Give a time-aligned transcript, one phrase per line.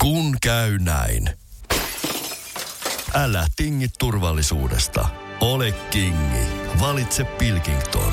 [0.00, 1.30] Kun käy näin.
[3.14, 5.08] Älä tingi turvallisuudesta.
[5.40, 6.46] Ole kingi.
[6.80, 8.12] Valitse Pilkington.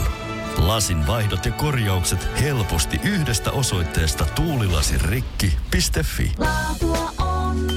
[0.58, 6.32] Lasin vaihdot ja korjaukset helposti yhdestä osoitteesta tuulilasirikki.fi.
[6.38, 7.68] Laatua on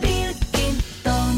[0.00, 1.34] Pilkington.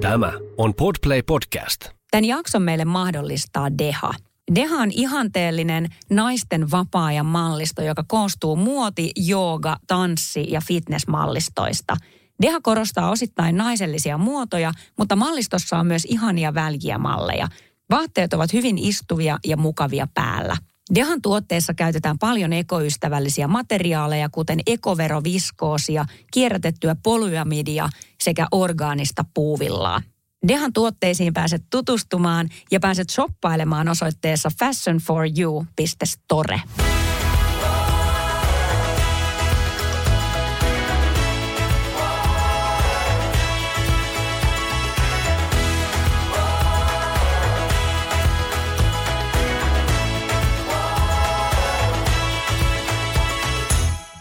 [0.00, 1.80] Tämä on Podplay Podcast.
[2.10, 4.14] Tämän jakson meille mahdollistaa Deha.
[4.54, 11.96] Deha on ihanteellinen naisten vapaa-ajan mallisto, joka koostuu muoti, jooga, tanssi ja fitnessmallistoista.
[12.42, 17.48] Deha korostaa osittain naisellisia muotoja, mutta mallistossa on myös ihania väljiä malleja.
[17.90, 20.56] Vaatteet ovat hyvin istuvia ja mukavia päällä.
[20.94, 27.88] Dehan tuotteissa käytetään paljon ekoystävällisiä materiaaleja, kuten ekoveroviskoosia, kierrätettyä polyamidia
[28.20, 30.02] sekä orgaanista puuvillaa.
[30.48, 36.60] Dehan tuotteisiin pääset tutustumaan ja pääset shoppailemaan osoitteessa fashionforyou.store.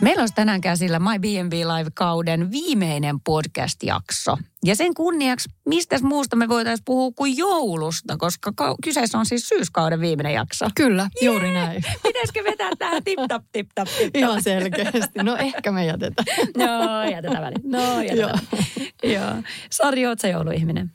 [0.01, 4.37] Meillä olisi tänään käsillä My B&B Live-kauden viimeinen podcast-jakso.
[4.65, 9.47] Ja sen kunniaksi, mistä muusta me voitaisiin puhua kuin joulusta, koska kau- kyseessä on siis
[9.49, 10.65] syyskauden viimeinen jakso.
[10.75, 11.83] Kyllä, juuri näin.
[12.03, 14.09] Pitäisikö vetää tähän tip-tap, tip-tap, tip-tap?
[14.13, 15.23] Ihan selkeästi.
[15.23, 16.25] No ehkä me jätetään.
[16.57, 17.71] No, jätetään väliin.
[17.71, 18.39] No, jätetään.
[19.03, 19.13] Joo.
[19.13, 19.43] Joo.
[19.71, 20.91] Sari, oot sä jouluihminen?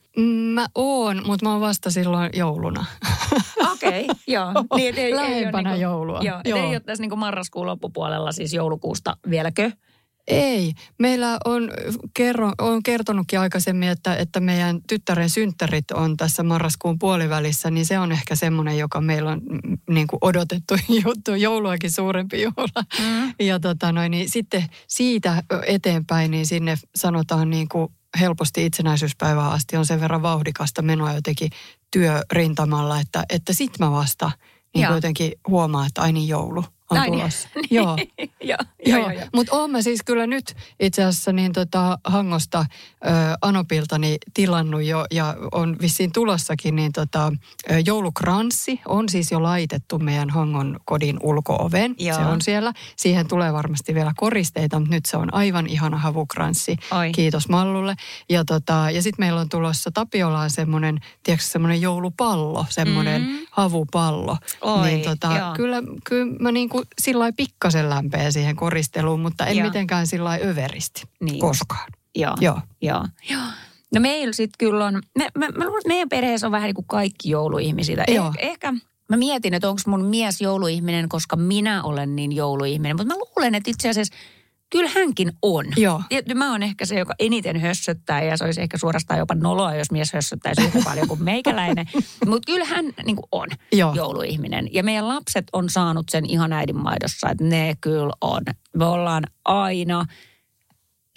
[0.54, 2.84] Mä oon, mutta mä oon vasta silloin jouluna.
[3.72, 4.52] Okei, okay, joo.
[4.76, 6.20] Niin, ei, ei Lähempänä niinku- joulua.
[6.22, 6.58] Joo, joo.
[6.58, 9.70] ei ole tässä niinku marraskuun loppupuolella, siis joulukuusta vieläkö?
[10.30, 10.72] Ei.
[10.98, 11.70] Meillä on,
[12.14, 17.98] kerro, on kertonutkin aikaisemmin, että, että meidän tyttären synttärit on tässä marraskuun puolivälissä, niin se
[17.98, 22.84] on ehkä semmoinen, joka meillä on mm, niin kuin odotettu juttu, jouluakin suurempi juhla.
[22.98, 23.34] Mm.
[23.40, 29.76] Ja tota noin, niin sitten siitä eteenpäin, niin sinne sanotaan niin kuin helposti itsenäisyyspäivään asti
[29.76, 31.50] on sen verran vauhdikasta menoa jotenkin
[31.90, 34.30] työrintamalla, että, että sit mä vasta
[34.74, 37.18] niin jotenkin huomaan, että ai niin joulu on Ai niin.
[37.20, 37.48] tulossa.
[37.70, 37.96] Joo.
[38.42, 39.26] joo, Joo, joo, joo.
[39.34, 42.58] mutta oon mä siis kyllä nyt itse asiassa niin tota Hangosta
[43.06, 43.08] ö,
[43.42, 47.32] Anopiltani tilannut jo ja on vissiin tulossakin niin tota
[47.70, 51.94] ö, joulukranssi on siis jo laitettu meidän Hangon kodin ulkooveen.
[51.98, 52.16] Joo.
[52.16, 52.72] Se on siellä.
[52.96, 56.76] Siihen tulee varmasti vielä koristeita, mutta nyt se on aivan ihana havukranssi.
[56.98, 57.12] Oi.
[57.12, 57.94] Kiitos Mallulle.
[58.28, 63.38] Ja, tota, ja sitten meillä on tulossa Tapiolaan semmoinen, tiedätkö, semmoinen joulupallo, semmoinen Mm.
[63.50, 64.36] havupallo.
[64.60, 65.52] Oi, niin tota, joo.
[65.56, 69.66] kyllä, kyllä mä niin kuin sillä lailla pikkasen lämpeä siihen koristeluun, mutta en Joo.
[69.66, 71.40] mitenkään sillä lailla överisti Niin.
[71.40, 71.92] koskaan.
[72.14, 72.36] Joo.
[72.40, 72.60] Joo.
[72.82, 73.06] Joo.
[73.30, 73.42] Joo.
[73.94, 77.30] No meillä sitten kyllä on, me, me, että meidän perheessä on vähän niin kuin kaikki
[77.30, 78.04] jouluihmisiä.
[78.06, 78.72] Eh, ehkä
[79.08, 82.96] mä mietin, että onko mun mies jouluihminen, koska minä olen niin jouluihminen.
[82.96, 84.14] Mutta mä luulen, että itse asiassa
[84.70, 85.64] kyllä hänkin on.
[85.76, 86.02] Joo.
[86.08, 89.74] Tietysti mä oon ehkä se, joka eniten hössöttää ja se olisi ehkä suorastaan jopa noloa,
[89.74, 91.86] jos mies hössöttäisi yhtä paljon kuin meikäläinen.
[92.26, 93.94] Mutta kyllä hän niin kuin on Joo.
[93.94, 94.68] jouluihminen.
[94.74, 98.42] Ja meidän lapset on saanut sen ihan äidinmaidossa, että ne kyllä on.
[98.76, 100.04] Me ollaan aina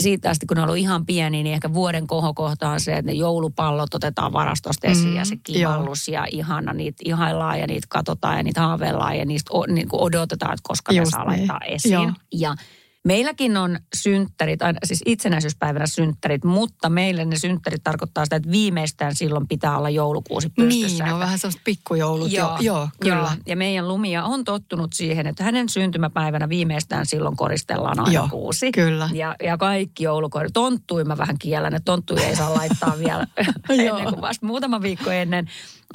[0.02, 3.12] siitä asti, kun ne on ollut ihan pieni, niin ehkä vuoden kohokohta on se, että
[3.12, 7.88] ne joulupallot otetaan varastosta esiin Mm, ja se kivallus ja ihana, niitä ihaillaan ja niitä
[7.90, 11.31] katsotaan ja niitä haaveillaan ja niistä o, niin kuin odotetaan, että koska Just ne saa
[11.31, 11.38] niin.
[11.38, 11.94] laittaa esiin.
[11.94, 12.12] Joo.
[12.34, 12.56] Ja
[13.03, 19.47] meilläkin on synttärit, siis itsenäisyyspäivänä synttärit, mutta meille ne synttärit tarkoittaa sitä, että viimeistään silloin
[19.47, 21.03] pitää olla joulukuusi pystyssä.
[21.03, 22.31] Niin, on vähän sellaiset pikkujoulut.
[22.31, 23.16] Joo, joo kyllä.
[23.16, 23.30] Joo.
[23.46, 28.72] Ja meidän Lumia on tottunut siihen, että hänen syntymäpäivänä viimeistään silloin koristellaan aina Joo, kuusi.
[28.72, 29.09] kyllä.
[29.14, 30.53] Ja, ja kaikki joulukorit.
[30.53, 33.28] Tonttui mä vähän kiellän, että tonttuja ei saa laittaa vielä
[33.70, 33.97] Joo.
[33.97, 35.50] ennen kuin vasta muutama viikko ennen.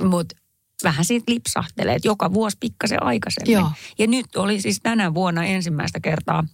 [0.04, 0.36] Mutta
[0.84, 3.52] vähän siitä lipsahtelee, että joka vuosi pikkasen aikaisemmin.
[3.52, 3.70] Joo.
[3.98, 6.44] Ja nyt oli siis tänä vuonna ensimmäistä kertaa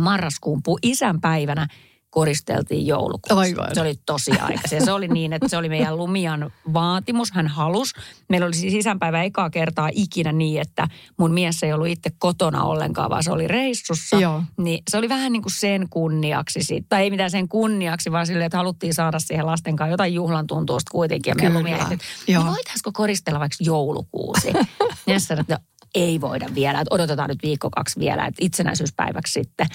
[0.00, 1.68] marraskuun isänpäivänä
[2.12, 3.34] koristeltiin joulukuusi.
[3.34, 3.74] Aivan.
[3.74, 4.30] Se oli tosi.
[4.70, 7.30] Ja se oli niin, että se oli meidän Lumian vaatimus.
[7.30, 7.94] Hän halusi.
[8.28, 12.64] Meillä oli siis isänpäivä ekaa kertaa ikinä niin, että mun mies ei ollut itse kotona
[12.64, 14.20] ollenkaan, vaan se oli reissussa.
[14.20, 14.42] Joo.
[14.56, 16.86] Niin se oli vähän niin kuin sen kunniaksi siitä.
[16.88, 20.46] Tai ei mitään sen kunniaksi, vaan silleen, että haluttiin saada siihen lasten kanssa jotain juhlan
[20.46, 21.30] tuntuusta kuitenkin.
[21.30, 21.88] Ja meidän Kyllä.
[22.28, 24.52] Lumia, no voitaisiko koristella vaikka joulukuusi?
[25.06, 25.58] ja sanoin, että
[25.94, 29.66] ei voida vielä, että odotetaan nyt viikko kaksi vielä, että itsenäisyyspäiväksi sitten.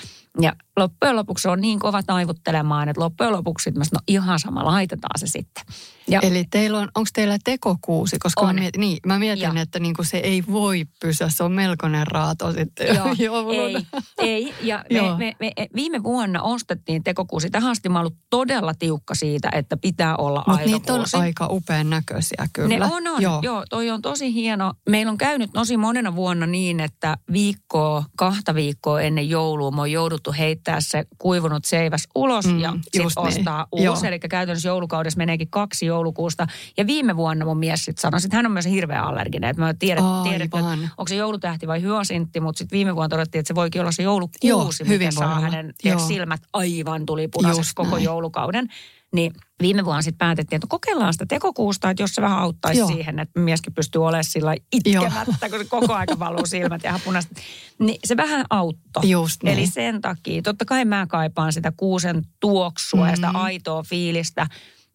[0.41, 5.19] Ja loppujen lopuksi on niin kova taivuttelemaan, että loppujen lopuksi sanoin, no ihan sama, laitetaan
[5.19, 5.63] se sitten.
[6.09, 8.18] Ja, Eli teillä on, onko teillä tekokuusi?
[8.19, 8.56] Koska On.
[8.56, 9.54] Mä mietin, niin, mä mietin Joo.
[9.62, 13.07] että niinku se ei voi pysyä, se on melkoinen raato sitten Joo,
[13.54, 13.88] ei,
[14.18, 14.54] ei.
[14.62, 15.18] Ja me, Joo.
[15.18, 17.50] me, me, viime vuonna ostettiin tekokuusi.
[17.50, 21.18] Tähän asti mä ollut todella tiukka siitä, että pitää olla Mutta niitä on aitokuusi.
[21.18, 22.80] aika upean näköisiä kyllä.
[22.80, 23.21] Ne on, on.
[23.21, 23.39] Joo.
[23.44, 24.74] Joo, toi on tosi hieno.
[24.89, 29.92] Meillä on käynyt tosi monena vuonna niin, että viikkoa, kahta viikkoa ennen joulua me on
[29.92, 33.12] jouduttu heittää se kuivunut seiväs ulos Mm, ja sitten niin.
[33.27, 33.92] ostaa Joo.
[33.94, 34.07] uusi.
[34.07, 36.47] Eli käytännössä joulukaudessa meneekin kaksi joulukuusta.
[36.77, 39.49] Ja viime vuonna mun mies sitten sanoi, että hän on myös hirveä allerginen.
[39.49, 40.79] Että mä tiedän, tiedän että Aivan.
[40.97, 44.03] onko se joulutähti vai hyasintti, mutta sitten viime vuonna todettiin, että se voikin olla se
[44.03, 45.39] joulukuusi, Joo, mikä saa olla.
[45.39, 45.99] hänen Joo.
[45.99, 48.03] silmät aivan tuli punaiseksi koko näin.
[48.03, 48.67] joulukauden.
[49.13, 52.88] Niin viime vuonna sitten päätettiin, että kokeillaan sitä tekokuusta, että jos se vähän auttaisi Joo.
[52.88, 57.31] siihen, että mieskin pystyy olemaan sillä itkemättä, kun se koko aika valuu silmät ja punaiset.
[57.79, 59.09] Niin se vähän auttoi.
[59.09, 59.57] Just niin.
[59.57, 63.09] Eli sen takia, totta kai mä kaipaan sitä kuusen tuoksua mm-hmm.
[63.09, 63.35] ja sitä Mhm.
[63.35, 64.47] aitoa fiilistä,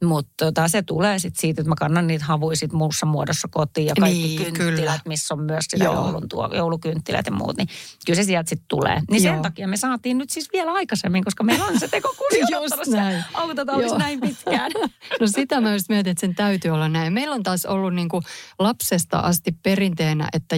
[0.03, 3.87] mutta tota, se tulee sitten siitä, että mä kannan niitä havuja sit muussa muodossa kotiin
[3.87, 5.01] ja kaikki Niin, kynttilät, kyllä.
[5.09, 5.95] missä on myös sitä Joo.
[5.95, 7.69] joulun tuo, joulukynttilät ja muut, niin
[8.07, 9.01] kyllä se sieltä sitten tulee.
[9.11, 9.43] Niin sen Joo.
[9.43, 13.19] takia me saatiin nyt siis vielä aikaisemmin, koska meillä on se tekokuusi Just odottanut näin.
[13.19, 14.73] se autotallissa näin pitkään.
[15.21, 17.13] No sitä mä just mietin, että sen täytyy olla näin.
[17.13, 18.23] Meillä on taas ollut niin kuin
[18.59, 20.57] lapsesta asti perinteenä, että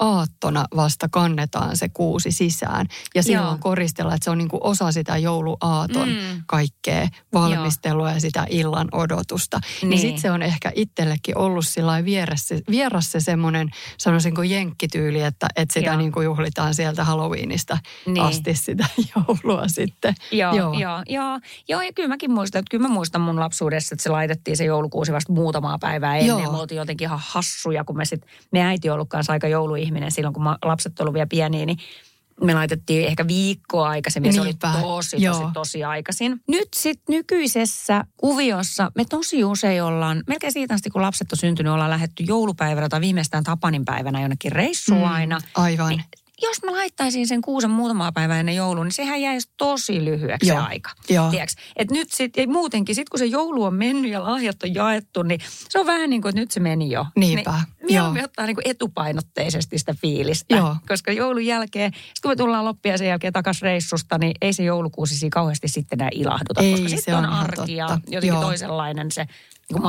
[0.00, 2.86] jouluaattona vasta kannetaan se kuusi sisään.
[3.14, 3.58] Ja silloin Joo.
[3.60, 6.42] koristellaan, että se on niin kuin osa sitä jouluaaton Mm.
[6.46, 9.60] kaikkea valmistelua ja sitä illan odotusta.
[9.82, 10.00] Niin, Niin.
[10.00, 15.20] sitten se on ehkä itsellekin ollut sillä lailla vieras se, vieras se semmoinen, sanoisinko jenkkityyli,
[15.22, 15.96] että, että sitä Joo.
[15.96, 18.20] niin kuin juhlitaan sieltä Halloweenista Niin.
[18.20, 18.86] asti sitä
[19.16, 20.14] joulua sitten.
[20.32, 20.72] Joo, Joo.
[20.72, 20.84] joo.
[20.84, 24.08] Joo, joo, joo, ja kyllä mäkin muistan, että kyllä mä muistan mun lapsuudessa, että se
[24.10, 26.42] laitettiin se joulukuusi vasta muutamaa päivää ennen.
[26.42, 26.52] Joo.
[26.52, 29.48] Me oltiin jotenkin ihan hassuja, kun me sit, me äiti on ollut kanssa aika
[29.84, 31.78] jouluihminen silloin, kun mä, lapset ollut vielä pieniä, niin
[32.40, 34.32] me laitettiin ehkä viikkoa aikaisemmin.
[34.32, 36.40] Se oli tosi, tosi, tosi aikaisin.
[36.48, 41.72] Nyt sitten nykyisessä kuviossa me tosi usein ollaan, melkein siitä asti kun lapset on syntynyt,
[41.72, 45.38] ollaan lähetty joulupäivänä tai viimeistään Tapanin päivänä jonnekin reissuun Mm, aina.
[45.54, 45.88] Aivan.
[45.88, 46.04] Niin
[46.42, 50.58] jos mä laittaisin sen kuusen muutamaa päivää ennen joulua, niin sehän jäisi tosi lyhyeksi Joo,
[50.62, 50.90] aika.
[51.10, 51.32] joo.
[51.76, 55.22] Et nyt sit, ja muutenkin, sit kun se joulu on mennyt ja lahjat on jaettu,
[55.22, 57.06] niin se on vähän niin kuin, että nyt se meni jo.
[57.16, 58.24] Niinpä, Niin, mieluummin joo.
[58.24, 60.56] ottaa niin kuin etupainotteisesti sitä fiilistä.
[60.56, 60.76] Joo.
[60.88, 64.62] Koska joulun jälkeen, sit kun me tullaan loppia sen jälkeen takaisin reissusta, niin ei se
[64.62, 66.60] joulukuusi siinä kauheasti sitten enää ilahduta.
[66.60, 68.40] Ei, koska se sitten on on arki ja jotenkin Joo.
[68.40, 69.34] toisenlainen se niin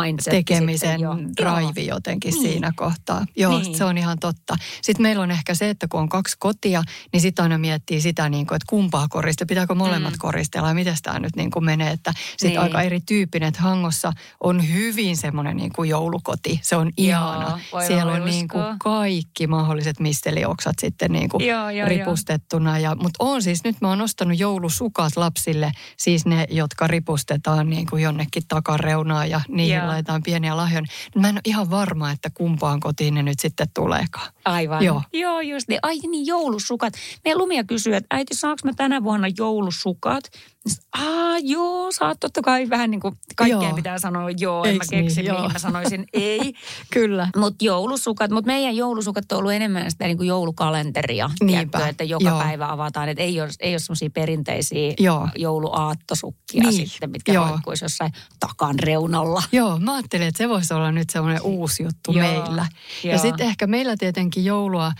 [0.02, 0.32] mindset.
[0.32, 1.16] tekemisen jo.
[1.38, 2.44] drive jotenkin Niin.
[2.44, 3.26] siinä kohtaa.
[3.36, 3.76] Joo, Niin.
[3.78, 4.56] se on ihan totta.
[4.82, 6.84] Sitten meillä on ehkä se, että kun on kaksi kotia,
[7.14, 10.20] niin sitten aina miettii sitä, niin kuin, että kumpaa korista, pitääkö molemmat Mm.
[10.20, 11.92] koristella ja miten tämä nyt niin kuin menee.
[11.92, 12.60] Että sitten Niin.
[12.60, 14.14] aika erityyppinen, että Hangossa
[14.44, 16.60] on hyvin semmoinen niin kuin joulukoti.
[16.64, 17.60] Se on ihana.
[17.72, 22.80] voi Siellä on niin kuin kaikki mahdolliset mistelioksat sitten niin kuin Joo, joo, ripustettuna.
[22.80, 27.88] Ja, mutta on siis, nyt mä oon ostanut joulusukat lapsille, siis ne, jotka ripustetaan niin
[27.90, 29.88] kuin jonnekin takareunaan ja niihin Joo.
[29.88, 30.86] laitetaan pieniä lahjoja.
[31.16, 34.32] Mä en ole ihan varma, että kumpaan kotiin ne nyt sitten tuleekaan.
[34.46, 34.84] Aivan.
[34.84, 35.02] Joo.
[35.14, 35.80] Joo, just niin.
[35.82, 36.94] Ai niin, joulusukat.
[37.26, 40.24] Meidän Lumia kysyy, että äiti, saanko mä tänä vuonna joulusukat?
[40.68, 43.76] Sitten, Aa, joo, saat totta kai vähän niin kuin kaikkeen Joo.
[43.76, 44.64] pitää sanoa joo.
[44.64, 45.04] En mä Eiks niin?
[45.06, 45.38] keksi, Joo.
[45.38, 46.54] mihin mä sanoisin ei.
[46.94, 47.28] Kyllä.
[47.38, 51.30] Mutta joulusukat, mutta meidän joulusukat on ollut enemmän sitä niin kuin joulukalenteria.
[51.44, 52.40] Niinpä, tiedätkö, että joka joo.
[52.40, 53.10] päivä avataan.
[53.10, 55.30] Että ei ole, ei ole semmoisia perinteisiä Joo.
[55.36, 57.60] jouluaattosukkia Niin, sitten, mitkä joo.
[57.82, 59.44] jossain takan reunalla.
[59.56, 62.68] Joo, mä ajattelin, että se voisi olla nyt semmoinen uusi juttu Joo, meillä.
[63.04, 63.22] Ja joo.
[63.22, 64.92] sitten ehkä meillä tietenkin joulua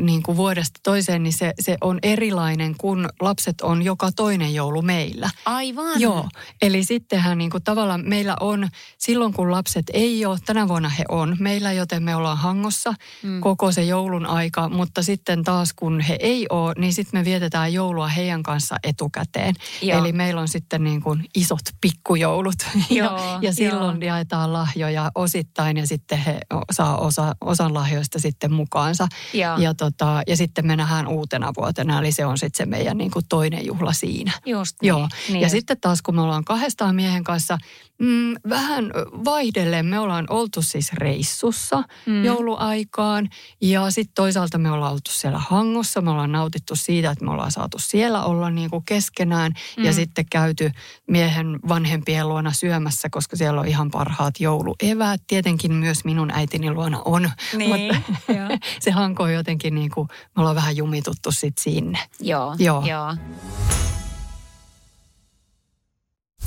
[0.00, 4.82] niin kuin vuodesta toiseen, niin se, se on erilainen, kun lapset on joka toinen joulu
[4.82, 5.30] meillä.
[5.44, 6.00] Aivan.
[6.00, 6.28] Joo,
[6.62, 8.68] eli sittenhän niin kuin tavallaan meillä on,
[8.98, 13.40] silloin kun lapset ei ole, tänä vuonna he on meillä, joten me ollaan hangossa mm.
[13.40, 17.72] koko se joulun aika, mutta sitten taas kun he ei ole, niin sitten me vietetään
[17.72, 19.54] joulua heidän kanssa etukäteen.
[19.82, 19.98] Joo.
[19.98, 22.54] Eli meillä on sitten niin kuin isot pikkujoulut
[22.90, 24.08] Joo, ja, ja silloin joo.
[24.08, 26.40] jaetaan lahjoja osittain ja sitten he
[26.72, 29.08] saa osa, osan lahjoista sitten mukaansa.
[29.32, 29.58] Joo.
[29.58, 33.10] Ja, tota, ja sitten me nähdään uutena vuotena, eli se on sitten se meidän niin
[33.10, 34.32] kuin toinen juhla siinä.
[34.46, 34.88] Just niin.
[34.88, 35.50] Joo, Niin ja just.
[35.50, 37.58] sitten taas kun me ollaan kahdestaan miehen kanssa,
[37.98, 38.90] mm, vähän
[39.24, 42.24] vaihdellen me ollaan oltu siis reissussa mm.
[42.24, 43.28] jouluaikaan.
[43.60, 47.52] Ja sitten toisaalta me ollaan oltu siellä Hangossa, me ollaan nautittu siitä, että me ollaan
[47.52, 49.52] saatu siellä olla niin kuin keskenään.
[49.76, 49.84] Mm.
[49.84, 50.70] Ja sitten käyty
[51.06, 55.20] miehen vanhempien luona syömässä, koska siellä on ihan parhaat joulueväät.
[55.26, 58.12] Tietenkin myös minun äitini luona on, Niin, mutta
[58.80, 61.98] se Hanko on jotenkin niin kuin, me ollaan vähän jumituttu sitten sinne.
[62.20, 62.86] Joo, Joo.
[62.86, 63.16] joo.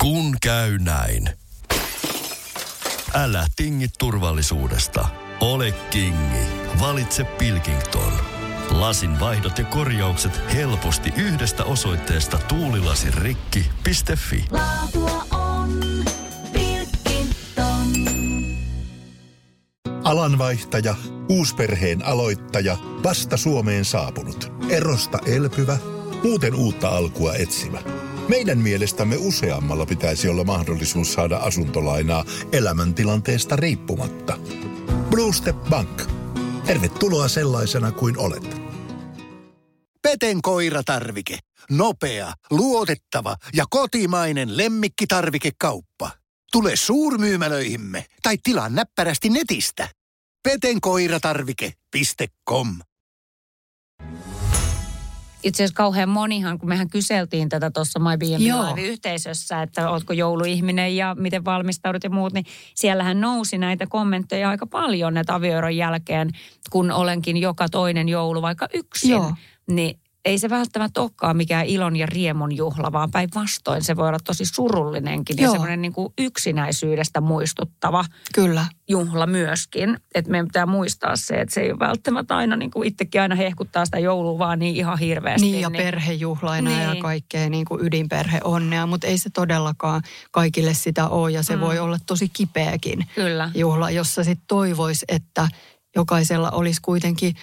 [0.00, 1.30] Kun käy näin.
[3.14, 5.08] Älä tingi turvallisuudesta.
[5.40, 6.46] Ole kingi.
[6.80, 8.12] Valitse Pilkington.
[8.70, 14.44] Lasin vaihdot ja korjaukset helposti yhdestä osoitteesta tuulilasirikki.fi.
[14.50, 15.80] Laatua on
[16.52, 17.86] Pilkington.
[20.04, 20.94] Alanvaihtaja,
[21.30, 25.78] uusperheen aloittaja, vasta Suomeen saapunut, erosta elpyvä,
[26.24, 27.78] muuten uutta alkua etsimä.
[28.28, 34.38] Meidän mielestämme useammalla pitäisi olla mahdollisuus saada asuntolainaa elämäntilanteesta riippumatta.
[35.10, 36.02] Blue Step Bank.
[36.66, 38.60] Tervetuloa sellaisena kuin olet.
[40.02, 41.38] Peten koiratarvike.
[41.70, 46.10] Nopea, luotettava ja kotimainen lemmikkitarvikekauppa.
[46.52, 49.88] Tule suurmyymälöihimme tai tilaa näppärästi netistä.
[50.42, 52.68] petenkoiratarvike.com
[55.42, 58.38] Itse asiassa kauhean monihan, kun mehän kyseltiin tätä tuossa My.
[58.38, 62.44] Live-yhteisössä, että ootko jouluihminen ja miten valmistaudut ja muut, niin
[62.74, 66.30] siellähän nousi näitä kommentteja aika paljon että avioeron jälkeen,
[66.70, 69.10] kun olenkin joka toinen joulu vaikka yksin.
[69.10, 69.34] Joo.
[69.70, 74.18] Niin ei se välttämättä olekaan mikään ilon ja riemun juhla, vaan päinvastoin se voi olla
[74.24, 75.52] tosi surullinenkin ja Joo.
[75.52, 78.66] semmoinen niin kuin yksinäisyydestä muistuttava Kyllä.
[78.88, 79.96] juhla myöskin.
[80.14, 83.34] Että meidän pitää muistaa se, että se ei ole välttämättä aina, niin kuin itsekin aina
[83.34, 85.46] hehkuttaa sitä joulua vaan niin ihan hirveästi.
[85.46, 86.82] Niin ja perhejuhlaina Niin.
[86.82, 91.60] ja kaikkea niin kuin ydinperheonnea, mutta ei se todellakaan kaikille sitä ole ja se Mm.
[91.60, 93.50] voi olla tosi kipeäkin Kyllä.
[93.54, 95.48] juhla, jossa sitten toivoisi, että
[95.96, 97.34] jokaisella olisi kuitenkin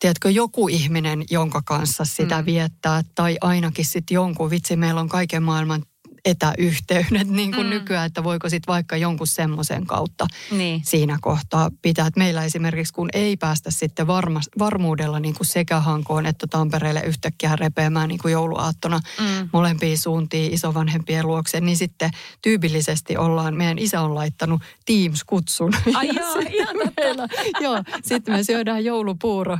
[0.00, 2.46] tiedätkö, joku ihminen, jonka kanssa sitä Mm.
[2.46, 5.82] viettää, tai ainakin sitten jonkun, vitsi, meillä on kaiken maailman
[6.24, 7.70] etäyhteydet niin kuin Mm.
[7.70, 10.80] nykyään, että voiko sitten vaikka jonkun semmoisen kautta Niin.
[10.84, 12.06] siinä kohtaa pitää.
[12.06, 17.00] Et meillä esimerkiksi, kun ei päästä sitten varma, varmuudella niin kuin sekä Hankoon että Tampereelle
[17.00, 19.48] yhtäkkiä repeämään niin kuin jouluaattona Mm.
[19.52, 22.10] molempiin suuntiin isovanhempien luokse, niin sitten
[22.42, 25.72] tyypillisesti ollaan, meidän isä on laittanut Teams-kutsun.
[25.94, 26.92] Ai joo, sitten ihan totta.
[27.02, 27.28] meillä-
[27.60, 29.58] Joo, sitten me syödään joulupuuro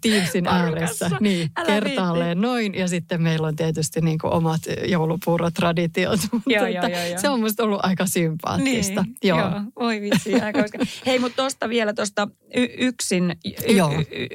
[0.00, 1.10] Teamsin ääressä.
[1.20, 2.74] Niin, Älä kertaalleen noin.
[2.74, 5.91] Ja sitten meillä on tietysti niin kuin omat joulupuurotraditiot.
[6.32, 7.18] Mutta Joo, joo, joo, joo.
[7.18, 9.02] Se on musta ollut aika sympaattista.
[9.02, 9.38] Niin, joo.
[9.38, 9.50] joo.
[9.80, 10.64] Voi vitsi, aika.
[11.06, 13.92] Hei, mutta tuosta vielä tuosta y- yksin, y- Joo.
[13.92, 14.26] y-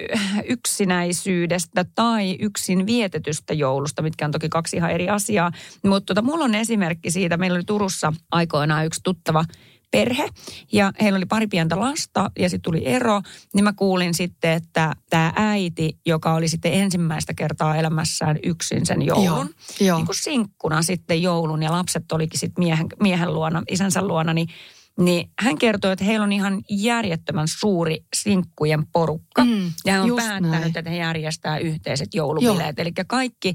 [0.47, 5.51] yksinäisyydestä tai yksin vietetystä joulusta, mitkä on toki kaksi ihan eri asiaa.
[5.83, 7.37] Mutta tota, mulla on esimerkki siitä.
[7.37, 9.45] Meillä oli Turussa aikoinaan yksi tuttava
[9.91, 10.29] perhe
[10.71, 13.21] ja heillä oli pari pientä lasta ja sitten tuli ero,
[13.53, 19.01] niin mä kuulin sitten, että tämä äiti, joka oli sitten ensimmäistä kertaa elämässään yksin sen
[19.01, 19.47] joulun, Joo,
[19.79, 19.97] joo.
[19.97, 24.47] niin kuin sinkkuna sitten joulun ja lapset olikin sitten miehen, miehen luona, isänsä luona, niin,
[24.99, 29.45] niin hän kertoi, että heillä on ihan järjettömän suuri sinkkujen porukka.
[29.45, 30.77] Mm, ja hän on päättänyt, näin.
[30.77, 32.79] että he järjestää yhteiset joulubileet.
[32.79, 33.53] Eli kaikki,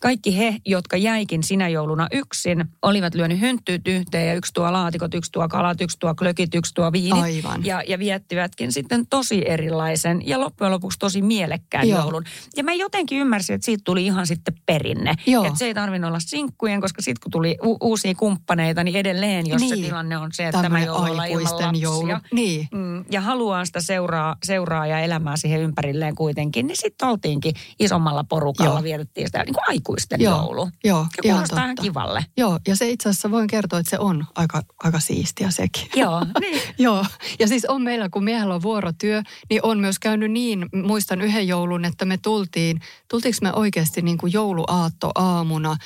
[0.00, 5.14] kaikki he, jotka jäikin sinä jouluna yksin, olivat lyönyt hynttyyt yhteen ja yksi tuo laatikot,
[5.14, 7.22] yksi tuo kalat, yksi tuo klökit, yksi tuo viinit.
[7.22, 7.64] Aivan.
[7.64, 12.00] Ja, ja viettivätkin sitten tosi erilaisen ja loppujen lopuksi tosi mielekkään Joo.
[12.00, 12.24] joulun.
[12.56, 15.14] Ja mä jotenkin ymmärsin, että siitä tuli ihan sitten perinne.
[15.26, 15.44] Joo.
[15.44, 19.46] Että se ei tarvinnut olla sinkkujen, koska sitten kun tuli u- uusia kumppaneita, niin edelleen,
[19.46, 19.84] jos se Niin.
[19.84, 21.70] tilanne on se, että tämä joulu ilman lapsia.
[21.80, 22.12] joulu.
[22.32, 22.68] Niin.
[22.74, 28.24] Mm, ja haluaa sitä seuraa, seuraa ja elämää siihen ympärilleen kuitenkin, niin sitten oltiinkin isommalla
[28.24, 28.82] porukalla, Joo.
[28.82, 30.70] vietettiin sitä niin kuin aikuisten Joo, joulu.
[30.84, 31.82] joo, Ja ihan kuulostaa ihan totta.
[31.82, 32.24] kivalle.
[32.36, 35.88] Joo, ja se itse asiassa voin kertoa, että se on aika, aika siistiä sekin.
[35.96, 36.60] Joo, niin.
[36.78, 37.04] Joo,
[37.38, 41.48] ja siis on meillä, kun miehellä on vuorotyö, niin on myös käynyt niin, muistan yhden
[41.48, 45.76] joulun, että me tultiin, tultiinko me oikeasti niin kuin jouluaatto aamuna,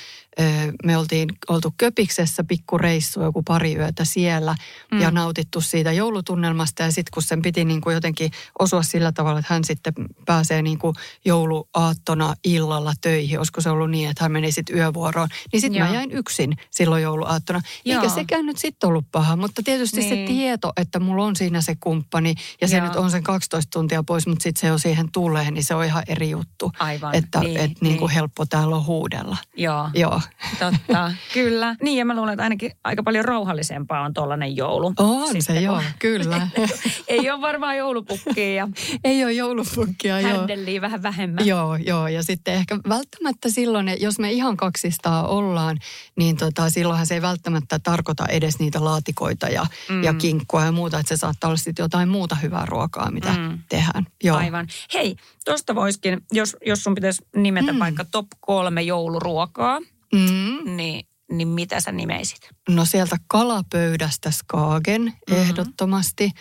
[0.83, 4.55] me oltiin oltu Köpiksessä pikkureissu joku pari yötä siellä
[4.91, 5.01] mm.
[5.01, 9.39] ja nautittu siitä joulutunnelmasta ja sitten kun sen piti niin kuin jotenkin osua sillä tavalla,
[9.39, 9.93] että hän sitten
[10.25, 15.29] pääsee niin kuin jouluaattona illalla töihin, olisiko se ollut niin, että hän meni sitten yövuoroon,
[15.51, 17.61] niin sitten mä jäin yksin silloin jouluaattona.
[17.85, 18.15] Eikä Joo.
[18.15, 20.27] sekään nyt sitten ollut paha, mutta tietysti niin.
[20.27, 22.87] se tieto, että mulla on siinä se kumppani ja se Joo.
[22.87, 25.85] nyt on sen 12 tuntia pois, mutta sitten se jo siihen tulee, niin se on
[25.85, 26.71] ihan eri juttu.
[26.79, 28.15] Aivan, Että niin, et niin kuin niin.
[28.15, 29.37] helppo täällä on huudella.
[29.57, 30.21] Joo, Joo.
[30.59, 31.11] Totta.
[31.33, 31.75] Kyllä.
[31.83, 34.93] Niin ja mä luulen, että ainakin aika paljon rauhallisempaa on tollainen joulu.
[34.97, 36.47] On se Sitten, joo, kun- kyllä.
[37.07, 38.67] Ei ole varmaan joulupukkia ja
[39.03, 40.37] Ei ole joulupukkia, joo.
[40.37, 41.47] händeliä vähän vähemmän.
[41.47, 42.07] Joo, joo.
[42.07, 45.77] Ja sitten ehkä välttämättä silloin, jos me ihan kaksistaan ollaan,
[46.15, 50.03] niin tota, silloinhan se ei välttämättä tarkoita edes niitä laatikoita ja, mm.
[50.03, 50.99] ja kinkkua ja muuta.
[50.99, 53.59] Että se saattaa olla sitten jotain muuta hyvää ruokaa, mitä mm.
[53.69, 54.07] tehdään.
[54.23, 54.37] Joo.
[54.37, 54.67] Aivan.
[54.93, 55.15] Hei,
[55.45, 57.79] tuosta voisikin, jos, jos sun pitäisi nimetä mm.
[57.79, 59.79] vaikka top kolme jouluruokaa,
[60.13, 60.75] Mm.
[60.75, 62.49] niin, niin mitä sä nimeisit?
[62.69, 65.35] No sieltä kalapöydästä Skagen mm-hmm.
[65.35, 66.31] ehdottomasti.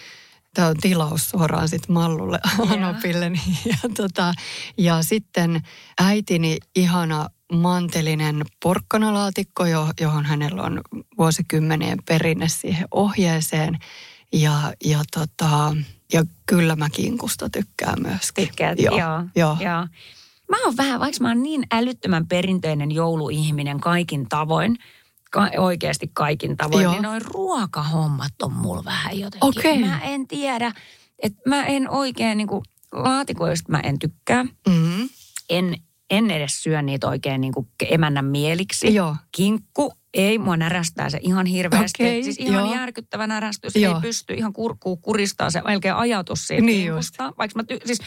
[0.55, 2.41] Tämä on tilaus suoraan sitten Mallulle
[2.73, 3.31] Anopille.
[3.31, 4.35] Niin, Ja, tota,
[4.79, 5.62] ja sitten
[6.00, 10.81] äitini ihana mantelinen porkkanalaatikko, jo, johon hänellä on
[11.19, 13.79] vuosikymmenien perinne siihen ohjeeseen.
[14.33, 15.76] Ja, ja, tota,
[16.12, 18.47] ja kyllä mä kinkusta tykkään myöskin.
[18.47, 18.79] Tykkäät?
[18.79, 19.25] Joo, joo.
[19.37, 19.57] joo.
[19.61, 19.87] joo.
[20.53, 24.79] Mä oon vähän, vaikka mä oon niin älyttömän perinteinen jouluihminen kaikin tavoin,
[25.31, 26.93] ka- oikeasti kaikin tavoin, Joo.
[26.93, 29.49] niin noin ruokahommat on mulla vähän jotenkin.
[29.49, 29.79] Okei.
[29.79, 30.73] Mä en tiedä.
[31.23, 34.45] että mä en oikein niin kuin, laatikoista mä en tykkää.
[34.45, 35.09] Mm.
[35.51, 35.77] En,
[36.12, 38.95] en edes syö niitä oikein niin kuin emännän mieliksi.
[38.95, 39.16] Joo.
[39.33, 42.02] Kinkku, ei, mua närästää se ihan hirveästi.
[42.02, 42.75] Okei, siis ihan joo.
[42.75, 43.76] järkyttävä närästys.
[43.76, 43.95] Joo.
[43.95, 47.33] Ei pysty ihan kurkkuun kuristaa se melkein ajatus siitä Niin kinkusta.
[47.38, 47.99] Vaikka mä ty- siis,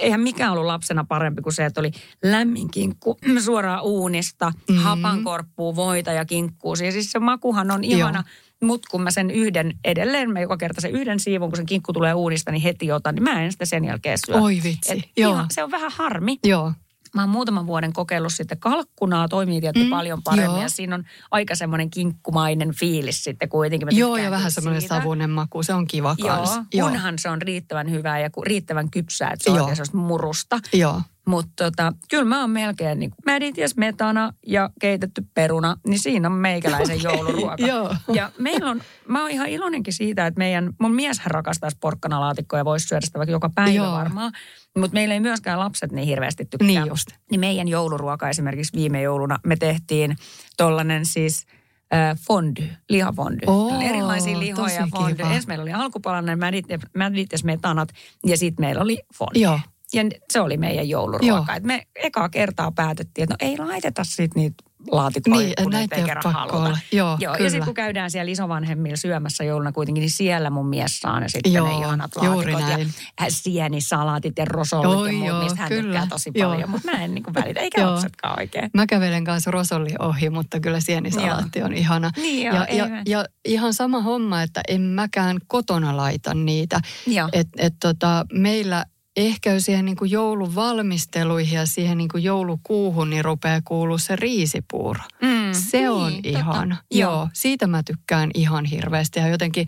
[0.00, 1.90] eihän mikään ollut lapsena parempi kuin se, että oli
[2.24, 4.56] lämmin kinkku suoraan uunista, Mhm.
[4.72, 4.82] mm-hmm.
[4.84, 6.76] hapankorppuu, voita ja kinkkuu.
[6.76, 8.24] Siis se makuhan on ihana.
[8.62, 11.92] Mutta kun mä sen yhden, edelleen mä joka kerta sen yhden siivun, kun sen kinkku
[11.92, 14.34] tulee uunista, niin heti otan, niin mä en sitä sen jälkeen syö.
[14.36, 15.32] Oi vitsi, Et joo.
[15.32, 16.38] Ihan, se on vähän harmi.
[16.44, 16.72] Joo.
[17.16, 20.62] Mä oon muutaman vuoden kokeillut sitten kalkkunaa, toimii tietty mm, paljon paremmin joo.
[20.62, 23.88] ja siinä on aika semmoinen kinkkumainen fiilis sitten kuitenkin.
[23.88, 25.62] Mä Joo, ja vähän semmoinen savunen maku.
[25.62, 26.50] Se on kiva kans.
[26.74, 29.68] Joo, kunhan se on riittävän hyvää ja riittävän kypsää, että se on Joo.
[29.68, 30.58] sellaista murusta.
[30.72, 31.00] Joo.
[31.26, 36.34] Mutta tota, kyllä mä oon melkein niin mädit smetana ja keitetty peruna, niin siinä on
[36.34, 37.66] meikäläisen jouluruoka.
[37.66, 37.94] Joo.
[38.14, 42.64] Ja meillä on, mä oon ihan iloinenkin siitä, että meidän, mun mieshän rakastaisi porkkanalaatikkoa ja
[42.64, 43.92] voisi syödä sitä vaikka joka päivä Joo.
[43.92, 44.32] varmaan.
[44.76, 46.66] Mutta meillä ei myöskään lapset niin hirveästi tykkää.
[46.66, 47.08] Niin just.
[47.30, 50.16] Niin meidän jouluruoka esimerkiksi viime jouluna me tehtiin
[50.56, 51.46] tollanen siis
[51.94, 53.46] äh, fondy, lihafondy.
[53.46, 55.22] Oo, Erilaisia lihoja fondy.
[55.22, 57.88] Ensin meillä oli alkupalainen mädit, mädit ja smetanat
[58.26, 59.40] ja sitten meillä oli fondy.
[59.40, 59.60] Joo.
[59.92, 60.02] Ja
[60.32, 61.26] se oli meidän jouluruoka.
[61.26, 61.44] Joo.
[61.56, 65.96] Et me ekaa kertaa päätettiin, että no ei laiteta sit niitä laatikoita, Niin, kun näitä
[65.96, 66.78] ei kerran pakko haluta.
[66.92, 67.50] Joo, Joo ja kyllä.
[67.50, 71.52] sitten kun käydään siellä isovanhemmilla syömässä jouluna kuitenkin, niin siellä mun mies saa ne sitten
[71.52, 72.60] Joo, ne ihanat laatikot.
[72.60, 72.88] Ja näin.
[73.22, 75.82] äh, sienisalaatit ja rosollit Joo, ja muut, joo, niistä hän kyllä.
[75.82, 76.50] tykkää tosi Joo.
[76.50, 76.70] paljon.
[76.70, 77.90] Mutta mä en niin välitä, eikä Joo.
[77.90, 78.70] lapsetkaan oikein.
[78.74, 82.10] Mä kävelen kanssa rosolli ohi, mutta kyllä sienisalaatti on ihana.
[82.16, 86.80] Niin joo, ja, ja, ja ihan sama homma, että en mäkään kotona laita niitä.
[87.06, 87.28] Joo.
[87.32, 88.84] Et, et tota, meillä
[89.16, 93.98] ehkä jo siihen niin kuin joulun valmisteluihin ja siihen niin kuin joulukuuhun niin rupeaa kuulua
[93.98, 95.00] se riisipuuro.
[95.22, 96.84] Mm, Se on niin, ihan, totta.
[96.90, 97.28] joo.
[97.32, 99.66] Siitä mä tykkään ihan hirveästi ja jotenkin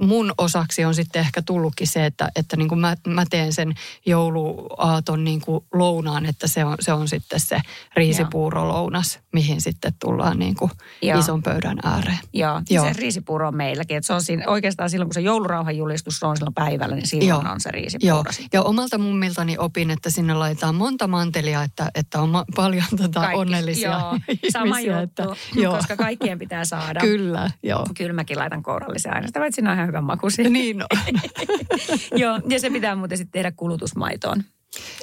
[0.00, 3.74] mun osaksi on sitten ehkä tullutkin se, että, että niin kuin mä, mä teen sen
[4.06, 7.60] jouluaaton niin kuin lounaan, että se on, se on sitten se
[7.96, 10.70] riisipuurolounas, mihin sitten tullaan niin kuin
[11.02, 11.18] Joo.
[11.18, 12.18] ison pöydän ääreen.
[12.32, 12.84] Joo, Joo.
[12.84, 13.96] se riisipuuro on meilläkin.
[13.96, 17.28] Et se on siinä, oikeastaan silloin, kun se joulurauhan julistus on silloin päivällä, niin silloin
[17.28, 17.52] Joo.
[17.52, 18.14] on se riisipuuro.
[18.16, 22.84] Joo, ja omalta mummiltani opin, että sinne laitetaan monta mantelia, että, että on ma- paljon
[22.96, 24.18] tota Kaikki- onnellisia joo,
[24.52, 27.00] sama juttu, että, joo, koska kaikkien pitää saada.
[27.00, 27.86] kyllä, joo.
[27.96, 29.26] Kyllä mäkin laitan kourallisia aina.
[29.26, 30.50] Sitä siinä on ihan hyvän makuisia.
[30.58, 31.14] Niin on.
[32.20, 34.44] Joo, ja se pitää muuten sitten tehdä kulutusmaitoon.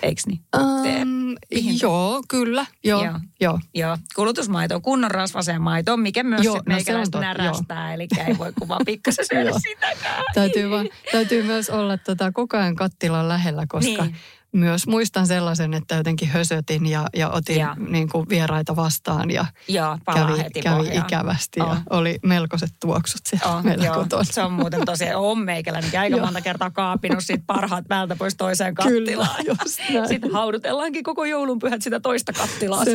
[0.01, 0.39] Eiks niin?
[0.57, 1.35] Um,
[1.81, 3.19] joo, kyllä, joo, Joo.
[3.41, 3.59] joo.
[3.73, 3.97] joo.
[4.15, 8.37] Kulutusmaito, kunnon rasvaseen maitoon, mikä myös Joo, sit no se on meikäläistä närästää, eli ei
[8.37, 10.23] voi kuvaa pikkasen syödä sitäkään.
[10.33, 14.15] Täytyy, vaan, täytyy myös olla tota, koko ajan kattilan lähellä, koska Niin.
[14.55, 17.75] Myös muistan sellaisen, että jotenkin hösötin ja, ja otin Ja.
[17.89, 19.45] niin kuin vieraita vastaan ja
[20.05, 21.07] palaa kävi, heti kävi pohjaan.
[21.07, 21.77] ikävästi ja On.
[21.89, 24.23] oli melkoiset tuoksut siellä On, meillä joo, kotona.
[24.23, 28.75] se on muuten tosiaan, on meikäläinenkin aika monta kertaa kaapinut siitä parhaat päältä pois toiseen
[28.75, 29.45] Kyllä, kattilaan.
[29.47, 30.07] just näin.
[30.07, 32.91] Sitten haudutellaankin koko joulunpyhät sitä toista kattilaa se.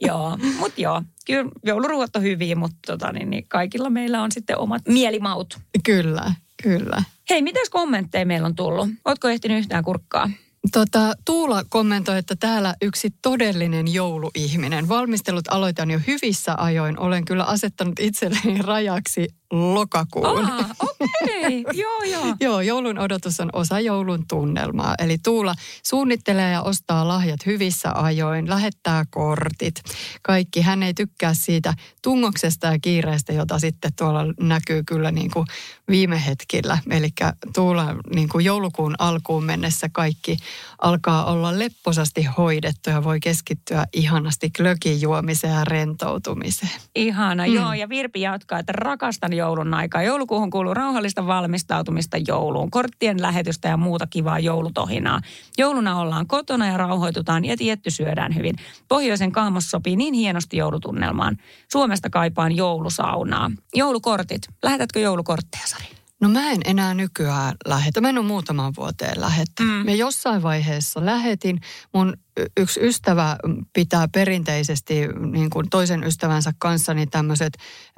[0.00, 4.58] joo, mutta joo, kyllä jouluruuat on hyviä, mutta tota, niin, niin kaikilla meillä on sitten
[4.58, 5.58] omat mielimaut.
[5.84, 7.02] Kyllä, kyllä.
[7.30, 8.88] Hei, mitäs kommentteja meillä on tullut?
[9.04, 10.30] Ootko ehtinyt yhtään kurkkaa?
[10.72, 14.88] Tota, Tuula kommentoi, että täällä yksi todellinen jouluihminen.
[14.88, 16.98] Valmistelut aloitan jo hyvissä ajoin.
[16.98, 20.44] Olen kyllä asettanut itselleni rajaksi lokakuun.
[20.44, 21.74] Ah, okei, okay.
[21.82, 22.36] joo joo.
[22.40, 24.94] Joo, joulun odotus on osa joulun tunnelmaa.
[24.98, 29.82] Eli Tuula suunnittelee ja ostaa lahjat hyvissä ajoin, lähettää kortit.
[30.22, 30.60] Kaikki.
[30.60, 35.46] Hän ei tykkää siitä tungoksesta ja kiireestä, jota sitten tuolla näkyy kyllä niin kuin
[35.88, 36.78] viime hetkillä.
[36.90, 37.08] Eli
[37.54, 40.36] Tuula niin kuin joulukuun alkuun mennessä kaikki
[40.82, 46.72] alkaa olla lepposasti hoidettu ja voi keskittyä ihanasti glögin juomiseen ja rentoutumiseen.
[46.94, 47.54] Ihana, mm.
[47.54, 47.72] joo.
[47.72, 50.02] Ja Virpi jatkaa, että rakastan joulun aikaa.
[50.02, 55.20] Joulukuuhun kuuluu rauhallista valmistautumista jouluun, korttien lähetystä ja muuta kivaa joulutohinaa.
[55.58, 58.54] Jouluna ollaan kotona ja rauhoitutaan ja tietty syödään hyvin.
[58.88, 61.36] Pohjoisen kaamos sopii niin hienosti joulutunnelmaan.
[61.72, 63.50] Suomesta kaipaan joulusaunaa.
[63.74, 64.42] Joulukortit.
[64.62, 65.86] Lähetätkö joulukortteja, Sari?
[66.20, 68.00] No mä en enää nykyään lähetä.
[68.00, 69.72] Mä en ole muutaman vuoteen lähettänyt.
[69.72, 69.84] Mm.
[69.84, 71.60] Mä jossain vaiheessa lähetin.
[71.94, 72.16] Mun
[72.56, 73.36] yksi ystävä
[73.72, 74.94] pitää perinteisesti
[75.32, 77.52] niin kuin toisen ystävänsä kanssa niin tämmöiset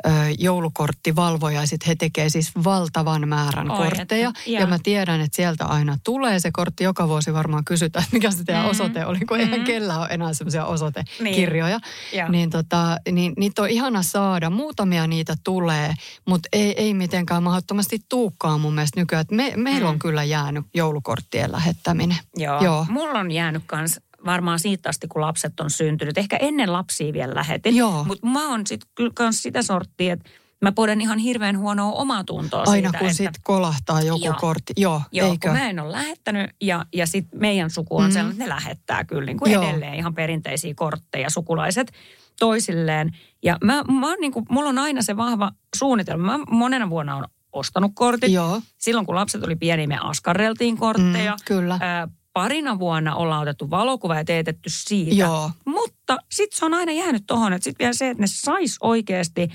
[0.07, 1.87] ö, joulukorttivalvojaiset.
[1.87, 4.29] He tekee siis valtavan määrän Oi, kortteja.
[4.29, 6.85] että- ja mä tiedän, että sieltä aina tulee se kortti.
[6.85, 8.71] Joka vuosi varmaan kysytään, että mikä se teidän Mm.
[8.71, 9.41] osoite oli, kun Mm.
[9.41, 11.81] eihän kellään ole enää semmoisia osoitekirjoja.
[12.13, 12.29] Joo.
[12.29, 14.51] Niin, tota, niin niitä on ihana saada.
[14.51, 15.95] Muutamia niitä tulee,
[16.27, 19.21] mutta ei, ei mitenkään mahdottomasti tuukkaan mun mielestä nykyään.
[19.23, 19.87] Et Me, meillä Mm.
[19.91, 22.17] on kyllä jäänyt joulukorttien lähettäminen.
[22.37, 22.65] Joo.
[22.65, 22.87] Joo.
[22.91, 24.01] Mulla on jäänyt kans
[24.33, 26.19] varmaan siitä asti, kun lapset on syntynyt.
[26.19, 27.75] Ehkä ennen lapsia vielä lähetin.
[28.07, 30.29] Mutta mä oon sitten kyllä kans sitä sorttia, että
[30.63, 34.35] mä poden ihan hirveän huonoa omatuntoa Aina siitä, kun että, sit kolahtaa joku Joo.
[34.41, 34.73] kortti.
[34.77, 35.49] Joo, Joo, eikö?
[35.49, 38.11] kun mä en ole lähettänyt ja, ja sitten meidän suku on Mm.
[38.11, 39.63] sellainen, että ne lähettää kyllä niin kuin Joo.
[39.69, 41.93] edelleen ihan perinteisiä kortteja sukulaiset
[42.39, 43.17] toisilleen.
[43.43, 46.39] Ja mä, mä oon niin kuin, mulla on aina se vahva suunnitelma.
[46.39, 48.33] Mä monena vuonna on ostanut kortit.
[48.33, 51.33] Joo, Silloin kun lapset oli pieni, me askarreltiin kortteja.
[51.33, 51.79] mm, kyllä.
[51.81, 55.15] Ää, parina vuonna ollaan otettu valokuva ja teetetty siitä.
[55.15, 58.77] Joo, Mutta sitten se on aina jäänyt tuohon, että sitten vielä se, että ne sais
[58.81, 59.49] oikeasti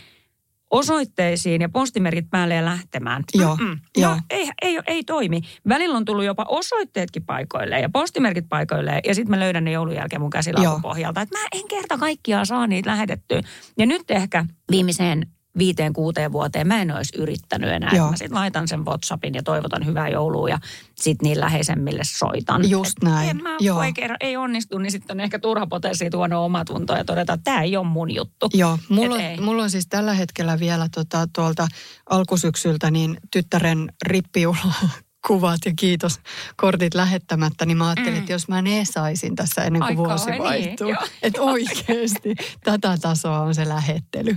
[0.71, 3.23] osoitteisiin ja postimerkit päälle ja lähtemään.
[3.33, 3.79] Joo, Mm-mm.
[3.97, 4.15] joo.
[4.15, 5.41] No, ei, ei, ei toimi.
[5.69, 9.95] Välillä on tullut jopa osoitteetkin paikoilleen ja postimerkit paikoilleen ja sitten mä löydän ne joulun
[9.95, 11.21] jälkeen mun käsilaukun pohjalta.
[11.21, 13.41] Että mä en kerta kaikkiaan saa niitä lähetettyä.
[13.77, 17.91] Ja nyt ehkä viimeiseen viiteen, kuuteen vuoteen mä en olisi yrittänyt enää.
[17.95, 18.09] Joo.
[18.09, 20.59] Mä sitten laitan sen WhatsAppin ja toivotan hyvää joulua ja
[20.95, 22.69] sitten niin läheisemmille soitan.
[22.69, 23.81] Just Et näin, En mä, joo.
[23.95, 27.61] kerran, ei onnistu, niin sitten on ehkä turha potesi tuoda omatuntoa ja todeta, että tämä
[27.61, 28.49] ei ole mun juttu.
[28.53, 31.67] Joo, mulla, on, mulla on siis tällä hetkellä vielä tota, tuolta
[32.09, 34.73] alkusyksyltä niin tyttären rippijuhla
[35.27, 36.19] kuvat ja kiitos
[36.57, 38.19] kortit lähettämättä, niin mä ajattelin, Mm.
[38.19, 40.89] että jos mä ne saisin tässä ennen kuin Ai vuosi kauhean, niin, vaihtuu.
[40.89, 41.03] joo.
[41.21, 44.35] että oikeasti tätä tasoa on se lähettely.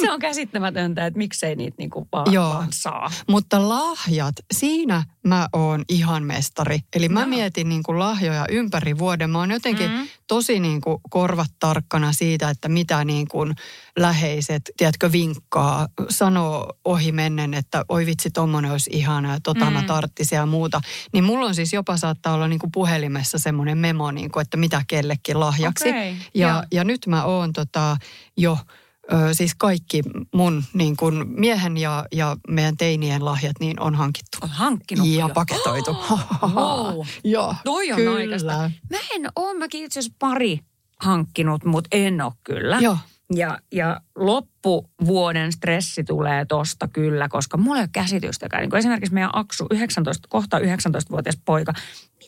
[0.00, 2.48] Se on käsittämätöntä, että miksei niitä niinku vaan, Joo.
[2.54, 3.10] vaan saa.
[3.28, 6.78] Mutta lahjat, siinä mä oon ihan mestari.
[6.96, 7.28] Eli mä Joo.
[7.28, 9.30] mietin niin kuin lahjoja ympäri vuoden.
[9.30, 10.08] Mä oon jotenkin Mm.
[10.26, 13.54] Tosi niin kuin korvat tarkkana siitä, että mitä niin kuin
[13.98, 19.80] läheiset, tiedätkö, vinkkaa, sanoo ohi mennen, että oi vitsi, tommonen olisi ihana ja tota mä
[19.80, 19.86] Mm.
[19.86, 20.80] tarttisin ja muuta.
[21.12, 24.56] Niin mulla on siis jopa saattaa olla niin kuin puhelimessa semmoinen memo, niin kuin, että
[24.56, 25.88] mitä kellekin lahjaksi.
[25.88, 26.62] Okei, Ja, joo.
[26.72, 27.96] ja nyt mä oon tota,
[28.36, 28.58] jo
[29.12, 30.02] ö, siis kaikki
[30.34, 34.38] mun niin kuin miehen ja, ja meidän teinien lahjat niin on hankittu.
[34.42, 35.28] On hankkinut Ja jo.
[35.28, 35.96] paketoitu.
[36.54, 37.06] Wow.
[37.24, 38.16] Joo, Toi on kyllä.
[38.16, 38.70] aikaista.
[38.90, 40.60] Mä en oo, mäkin itse asiassa pari
[41.00, 42.78] hankkinut, mutta en oo kyllä.
[42.80, 42.96] Joo,
[43.34, 48.62] Ja, ja loppuvuoden stressi tulee tosta kyllä, koska mulla ei ole käsitystäkään.
[48.62, 51.72] Niin esimerkiksi meidän Aksu, 19, kohta 19-vuotias poika.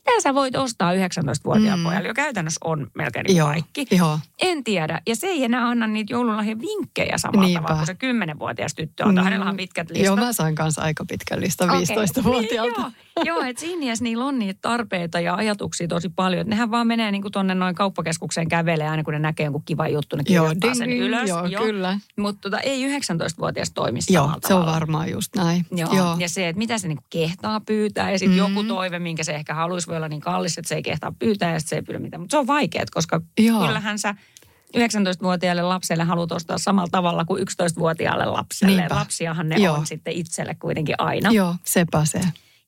[0.08, 1.84] Mitä sä voit ostaa 19-vuotiaan Mm.
[1.84, 2.08] pojalle?
[2.08, 3.86] Jo käytännössä on melkein niin joo, kaikki.
[3.90, 4.18] joo.
[4.42, 5.00] En tiedä.
[5.06, 7.62] Ja se ei enää anna niitä joululahjan vinkkejä samalla Niinpä.
[7.68, 9.14] tavalla kuin se 10-vuotias tyttö on.
[9.14, 9.22] Mm.
[9.24, 10.06] Hänellä on pitkät listat.
[10.06, 11.96] Joo, mä sain kanssa aika pitkän listan Okei.
[11.96, 12.82] 15-vuotiaalta.
[12.82, 12.92] Niin,
[13.26, 16.40] joo, joo että siinä niillä on niitä tarpeita ja ajatuksia tosi paljon.
[16.40, 19.92] Että nehän vaan menee niin tuonne noin kauppakeskukseen kävelee aina kun ne näkee jonkun kivan
[19.92, 21.28] juttu, ne Joo, kirjoittaa ding, sen ding, ylös.
[21.28, 21.98] joo, kyllä.
[22.16, 25.66] Mutta tota, ei 19-vuotias toimi Joo, se on varmaan just näin.
[25.72, 25.94] Joo.
[25.94, 26.16] joo.
[26.18, 28.44] Ja se, että mitä se niinku kehtaa pyytää ja sitten Mm.
[28.50, 28.56] mm.
[28.56, 31.52] joku toive, minkä se ehkä haluaisi, voi olla niin kallis, että se ei kehtaa pyytää
[31.52, 32.20] ja se ei pyydä mitään.
[32.20, 33.66] Mutta se on vaikeaa, koska Joo.
[33.66, 34.14] kyllähän sä
[34.76, 38.76] 19-vuotiaalle lapselle haluat ostaa samalla tavalla kuin 11-vuotiaalle lapselle.
[38.76, 38.94] Niinpä.
[38.94, 39.76] Lapsiahan ne Joo.
[39.76, 41.30] on sitten itselle kuitenkin aina.
[41.30, 42.20] Joo, sepä se.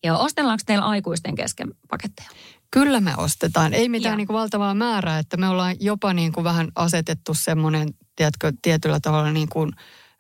[0.05, 2.31] Joo, ostellaanko teillä aikuisten kesken paketteja?
[2.71, 3.75] Kyllä me ostetaan.
[3.75, 4.17] Ei mitään Joo.
[4.17, 9.01] niin kuin valtavaa määrää, että me ollaan jopa niin kuin vähän asetettu semmoinen, tiedätkö, tietyllä
[9.01, 9.73] tavalla niin kuin,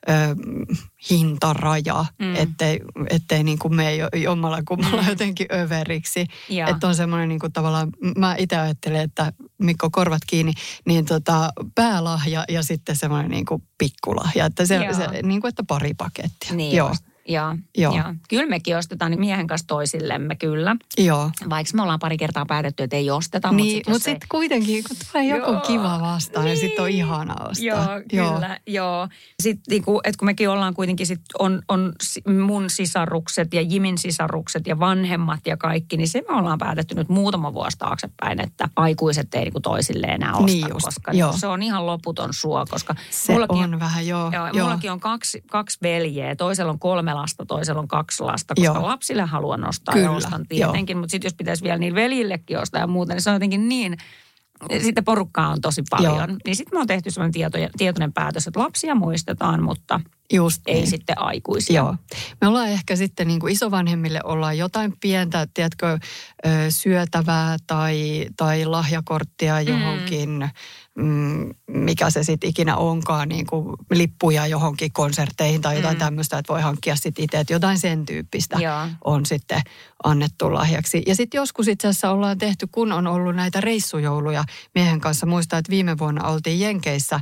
[0.09, 0.13] ö,
[1.11, 2.37] hintaraja, mm.
[2.37, 5.09] Ettei, ettei niin kuin mene jo- jommalla kummalla Mm.
[5.09, 6.27] jotenkin överiksi.
[6.71, 10.53] Että on semmoinen niin kuin tavallaan, mä itse ajattelen, että Mikko korvat kiinni,
[10.87, 14.47] niin tota, päälahja ja sitten semmoinen niin kuin pikkulahja.
[14.47, 14.95] Että se, Joo.
[14.95, 16.55] se niin kuin, että pari pakettia.
[16.55, 17.05] Niin Joo, just.
[17.33, 17.57] Joo.
[17.79, 17.97] Joo.
[17.97, 18.14] Joo.
[18.29, 20.77] Kyllä mekin ostetaan niin miehen kanssa toisillemme, kyllä.
[20.99, 21.31] joo.
[21.51, 23.49] Vaikka me ollaan pari kertaa päätetty, että ei osteta.
[23.49, 26.57] mutta Niin, sit jos mutta se- sitten kuitenkin, kun tulee joku Joo, kiva vastaan, niin
[26.57, 26.99] sitten on niin.
[26.99, 27.64] ihana ostaa.
[27.66, 29.09] Joo, kyllä, joo.
[29.43, 31.93] Sitten niinku, että kun mekin ollaan kuitenkin, sit on, on
[32.47, 37.09] mun sisarukset ja Jimin sisarukset ja vanhemmat ja kaikki, niin se me ollaan päätetty nyt
[37.09, 41.33] muutama vuosi taaksepäin, että aikuiset ei niinku toisille enää osta, Niin just, koska joo.
[41.33, 44.21] se on ihan loputon suo, koska Se mullakin on vähän, joo.
[44.21, 44.47] Joo, joo.
[44.55, 44.66] joo.
[44.66, 46.37] mullakin on kaksi, kaksi veljeä.
[46.37, 48.87] Toisella on kolme lasta, toisella on kaksi lasta, koska Joo.
[48.87, 50.98] lapsille haluan ostaa Kyllä, ja ostan tietenkin.
[50.98, 53.96] Mutta sitten jos pitäisi vielä niin veljillekin ostaa ja muuta, niin se on jotenkin niin,
[54.83, 56.16] sitten porukkaa on tosi paljon.
[56.16, 56.26] Joo.
[56.44, 60.00] Niin sitten me on tehty sellainen tietojen, tietoinen päätös, että lapsia muistetaan, mutta
[60.33, 60.87] Just ei niin.
[60.87, 61.76] sitten aikuisia.
[61.76, 61.96] Joo.
[62.40, 65.98] Me ollaan ehkä sitten niin kuin isovanhemmille ollaan jotain pientä, tiedätkö,
[66.68, 70.50] syötävää tai, tai lahjakorttia johonkin, mm.
[71.66, 75.98] Mikä se sitten ikinä onkaan, niin kuin lippuja johonkin konserteihin tai jotain mm.
[75.98, 78.88] tämmöistä, että voi hankkia sitten itse, että jotain sen tyyppistä Joo.
[79.05, 79.62] on sitten
[80.05, 81.03] annettu lahjaksi.
[81.07, 85.26] Ja sitten joskus itse asiassa ollaan tehty, kun on ollut näitä reissujouluja miehen kanssa.
[85.26, 87.20] Muistan, että viime vuonna oltiin Jenkeissä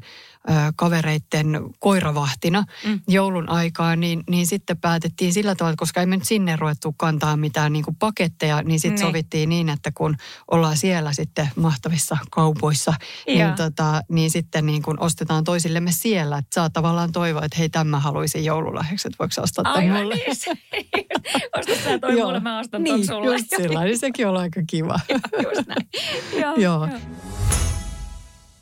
[0.50, 3.00] ö, kavereitten koiravahtina mm.
[3.08, 7.36] joulun aikaa, niin, niin sitten päätettiin sillä tavalla, koska ei me nyt sinne ruvettu kantaa
[7.36, 9.06] mitään niin kuin paketteja, niin sitten Niin.
[9.06, 10.16] sovittiin niin, että kun
[10.50, 12.94] ollaan siellä sitten mahtavissa kaupoissa,
[13.26, 13.52] niin, Joo.
[13.56, 18.00] tota, niin sitten niin kuin ostetaan toisillemme siellä, että saa tavallaan toivoa, että hei, tämä
[18.00, 20.14] haluaisin joululahjaksi, että voiko ostaa tämän Aivan mulle?
[20.14, 20.86] niin.
[21.58, 23.32] Osta sä toi mulle, mä ostan ton niin, sulle.
[23.32, 25.00] just sillä niin sekin on aika kiva.
[25.54, 25.88] Just näin.
[26.42, 26.86] Joo, Joo.
[26.86, 26.98] joo.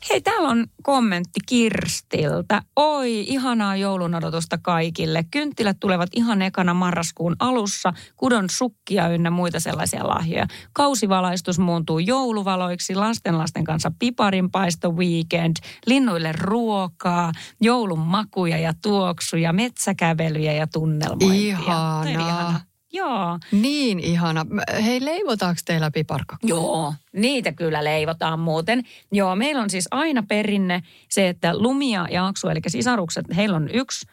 [0.09, 2.61] Hei, täällä on kommentti Kirstiltä.
[2.75, 5.25] Oi, ihanaa joulun odotusta kaikille.
[5.31, 7.93] Kynttilät tulevat ihan ekana marraskuun alussa.
[8.15, 10.47] Kudon sukkia ynnä muita sellaisia lahjoja.
[10.73, 12.95] Kausivalaistus muuntuu jouluvaloiksi.
[12.95, 15.55] Lastenlasten kanssa piparinpaisto weekend.
[15.85, 17.31] Linnuille ruokaa.
[17.61, 19.53] Joulun makuja ja tuoksuja.
[19.53, 21.57] Metsäkävelyjä ja tunnelmointia.
[21.57, 22.59] Ihanaa.
[22.97, 23.39] Joo.
[23.51, 24.45] Niin ihana.
[24.83, 26.47] Hei, leivotaanko teillä piparkakku?
[26.47, 28.83] Joo, niitä kyllä leivotaan muuten.
[29.11, 33.69] Joo, meillä on siis aina perinne se, että Lumia ja Aksu, eli sisarukset, heillä on
[33.73, 34.07] yksi,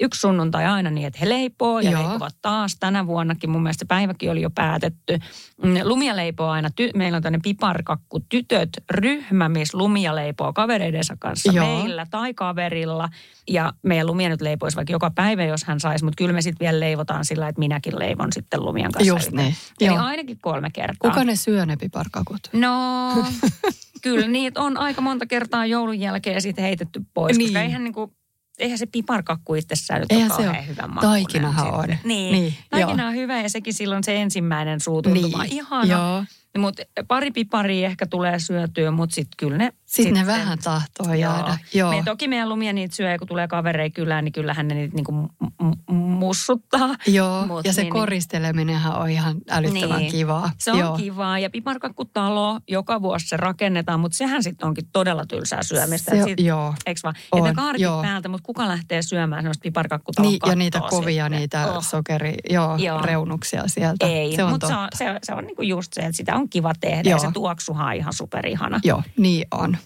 [0.00, 2.02] yksi sunnuntai aina niin, että he leipoo ja Joo.
[2.10, 3.50] leipovat taas tänä vuonnakin.
[3.50, 5.18] Mun mielestä se päiväkin oli jo päätetty.
[5.62, 11.16] Mm, Lumia leipoo aina, ty- meillä on tämmöinen piparkakku tytöt ryhmä, missä Lumia leipoo kavereidensa
[11.18, 11.66] kanssa Joo.
[11.66, 13.08] meillä tai kaverilla.
[13.50, 16.64] Ja meidän Lumia nyt leipoisi vaikka joka päivä, jos hän saisi, mutta kyllä me sitten
[16.66, 19.08] vielä leivotaan sillä, että minäkin leivon sitten Lumian kanssa.
[19.14, 19.54] Just niin.
[19.80, 19.98] Eli Joo.
[19.98, 21.10] ainakin kolme kertaa.
[21.10, 22.40] Kuka ne syö ne piparkakut?
[22.52, 23.10] No,
[24.02, 27.48] kyllä niitä on aika monta kertaa joulun jälkeen sitten heitetty pois, niin.
[27.48, 27.66] koska Niin.
[27.66, 28.12] eihän niinku,
[28.58, 30.68] eihän se piparkakku itsessään nyt Eihän ole se kauhean ole.
[30.68, 31.84] hyvä makuinen Taikinahan on.
[31.88, 33.08] Niin, Niin, niin taikina joo.
[33.08, 35.42] on hyvä ja sekin silloin se ensimmäinen suutuntuma.
[35.42, 35.84] Niin, Ihana.
[35.84, 36.24] joo.
[36.58, 39.72] Mutta pari piparia ehkä tulee syötyä, mutta sitten kyllä ne...
[39.84, 41.58] Sitten ne vähän tahtoo jäädä.
[41.74, 41.90] Joo.
[41.90, 44.94] Me, toki meidän lumia niitä syö, ja kun tulee kavereita kylään, niin kyllähän ne niitä
[44.94, 45.26] niinku m-
[45.62, 46.94] m- mussuttaa.
[47.06, 48.00] Joo, Mut ja se niin, niin.
[48.00, 50.10] koristeleminenhan on ihan älyttömän Niin.
[50.12, 50.50] kivaa.
[50.58, 50.96] Se on Joo.
[50.96, 56.10] kivaa ja piparkakkutalo, joka vuosi se rakennetaan, mutta sehän sitten onkin todella tylsää syömistä.
[56.16, 56.74] Se, sit, joo.
[56.86, 57.14] Eikö vaan?
[57.32, 58.02] On, Että kaartit joo.
[58.02, 61.40] päältä, mutta kuka lähtee syömään sellaista piparkakkutalon Niin, ja niitä kovia, sitten?
[61.40, 61.84] niitä Oh.
[61.84, 63.02] sokeri, joo, Joo.
[63.02, 64.06] reunuksia sieltä.
[64.06, 66.48] Ei, se on mutta se on, se, se on niinku just se, että sitä on
[66.48, 67.18] kiva tehdä ja Joo.
[67.18, 68.80] se tuoksuhan on ihan superihana.
[68.84, 69.76] Joo, niin on.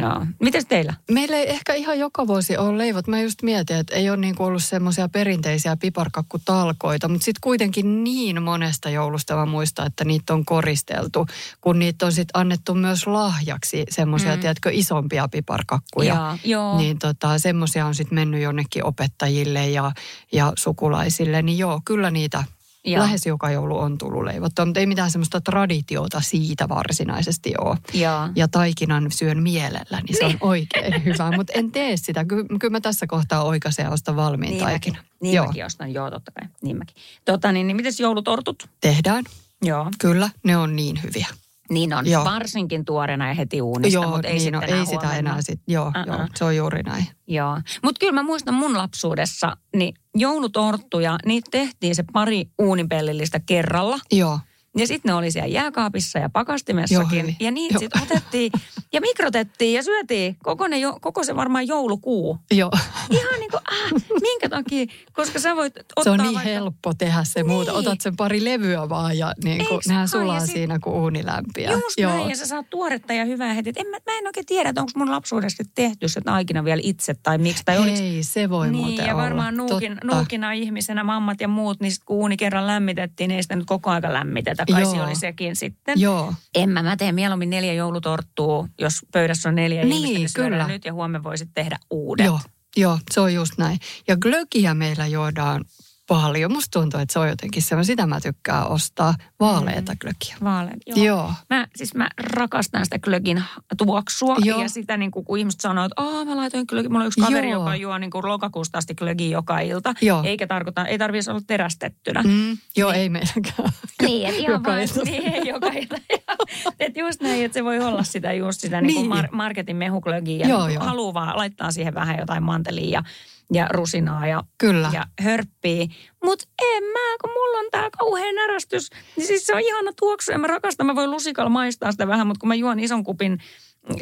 [0.00, 0.26] Joo.
[0.40, 0.94] Mites teillä?
[1.10, 3.06] Meillä ei ehkä ihan joka vuosi ole leivot.
[3.06, 8.42] Mä just mietin, että ei ole niinku ollut semmoisia perinteisiä piparkakkutalkoita, mutta sitten kuitenkin niin
[8.42, 11.26] monesta joulusta mä muistan, että niitä on koristeltu,
[11.60, 14.40] kun niitä on sitten annettu myös lahjaksi semmoisia, Mm.
[14.40, 16.38] tiedätkö, isompia piparkakkuja.
[16.44, 16.78] Joo.
[16.78, 19.92] Niin tota, semmoisia on sitten mennyt jonnekin opettajille ja,
[20.32, 21.42] ja sukulaisille.
[21.42, 22.44] Niin joo, kyllä niitä
[22.92, 23.02] Joo.
[23.02, 27.76] lähes joka joulu on tullut leivottua, mutta ei mitään semmoista traditiota siitä varsinaisesti ole.
[27.94, 28.28] Joo.
[28.36, 31.30] Ja taikinan syön mielellä, niin se on oikein hyvä.
[31.36, 32.24] Mutta en tee sitä.
[32.24, 34.96] Ky- kyllä mä tässä kohtaa oikaisen ja ostan valmiin Niin taikinan.
[35.02, 36.48] mäkin, niin Joo, mäkin ostan, joo totta kai.
[36.62, 36.96] Niin mäkin.
[37.24, 38.68] Tota, niin, niin mites joulutortut?
[38.80, 39.24] tehdään.
[39.62, 39.90] Joo.
[39.98, 41.26] Kyllä, ne on niin hyviä.
[41.70, 42.24] Niin on, Joo.
[42.24, 45.30] varsinkin tuoreena ja heti uunista, joo, mutta ei, niin, sitten no, ei sitä huomenna.
[45.30, 46.06] enää sit, joo, Uh-uh.
[46.18, 47.06] joo, se on juuri näin.
[47.26, 53.98] Joo, mutta kyllä mä muistan mun lapsuudessa, niin joulutorttuja, niitä tehtiin se pari uunipellillistä kerralla.
[54.12, 54.38] Joo,
[54.80, 57.22] Ja sitten ne oli siellä jääkaapissa ja Joo, pakastimessakin.
[57.22, 57.36] hyvin.
[57.40, 57.78] ja niitä Joo.
[57.80, 58.52] sitten otettiin
[58.92, 62.38] ja mikrotettiin ja syötiin koko, ne, jo- koko se varmaan joulukuu.
[62.50, 62.70] joo.
[63.10, 64.86] Ihan niin kuin, äh, minkä takia?
[65.12, 66.50] Koska sä voit ottaa Se on niin vaikka...
[66.50, 67.70] helppo tehdä se muuta.
[67.70, 67.78] Niin.
[67.78, 70.20] Otat sen pari levyä vaan ja niin kuin, nehän kai?
[70.20, 71.72] Sulaa sit- siinä, kun uuni lämpiää.
[71.72, 72.12] Just Joo.
[72.12, 73.70] näin, ja sä saat tuoretta ja hyvää heti.
[73.70, 76.80] Et En, mä, mä en oikein tiedä, että onko mun lapsuudessa tehty se taikina vielä
[76.84, 77.62] itse tai miksi.
[77.64, 79.22] Tai oliks- Ei, se voi niin, muuten ja olla.
[79.24, 80.16] varmaan nuukin, Totta.
[80.16, 83.66] nuukina ihmisenä, mammat ja muut, niin sit kun uuni kerran lämmitettiin, niin ei sitä nyt
[83.66, 84.64] koko aika lämmitetä.
[84.72, 85.04] Kai Joo.
[85.04, 86.00] oli sekin sitten.
[86.00, 90.50] Joo, En mä, mä teen mieluummin neljä joulutorttua, jos pöydässä on neljä Niin, ihmistä, niin
[90.52, 90.68] kyllä.
[90.68, 92.26] nyt ja huomenna voisit tehdä uudet.
[92.26, 92.40] joo,
[92.76, 93.78] joo, se on just näin.
[94.08, 95.64] Ja glögiä meillä juodaan
[96.08, 96.52] paljon.
[96.52, 99.98] Musta tuntuu, että se on jotenkin semmoinen, sitä mä tykkään ostaa, vaaleita Mm.
[100.00, 100.36] glögiä.
[100.44, 100.98] Vaalean, joo.
[101.04, 101.32] Joo.
[101.50, 103.42] Mä, siis mä rakastan sitä glögin
[103.78, 104.62] tuoksua Joo.
[104.62, 106.92] ja sitä niin kuin, kun ihmiset sanoo, että Aa, mä laitoin glögin.
[106.92, 107.60] Mulla on yksi kaveri, Joo.
[107.62, 109.94] joka juo niin kuin lokakuusta asti glögiä joka ilta.
[110.02, 110.22] Joo.
[110.24, 112.22] Eikä tarkoita, ei tarvitsisi olla terästettynä.
[112.22, 113.00] Mm, joo, Niin.
[113.00, 113.68] ei meilläkään.
[114.02, 115.02] Niin, että ihan Joka vaan, ilta.
[115.04, 115.96] niin, ei joka ilta.
[116.80, 118.86] että just näin, että se voi olla sitä just sitä niin.
[118.94, 119.10] Niin.
[119.10, 120.38] Niin mar- marketin mehuklögiä.
[120.40, 120.84] Ja Joo, niin joo.
[120.84, 123.02] haluaa vaan laittaa siihen vähän jotain mantelia ja,
[123.52, 124.90] ja rusinaa ja, Kyllä.
[124.92, 125.88] ja hörppii.
[126.24, 126.44] Mutta
[126.76, 128.90] en mä, kun mulla on tää kauhean närästys.
[129.16, 130.86] Niin siis se on ihana tuoksu ja mä rakastan.
[130.86, 133.38] Mä voin lusikalla maistaa sitä vähän, mutta kun mä juon ison kupin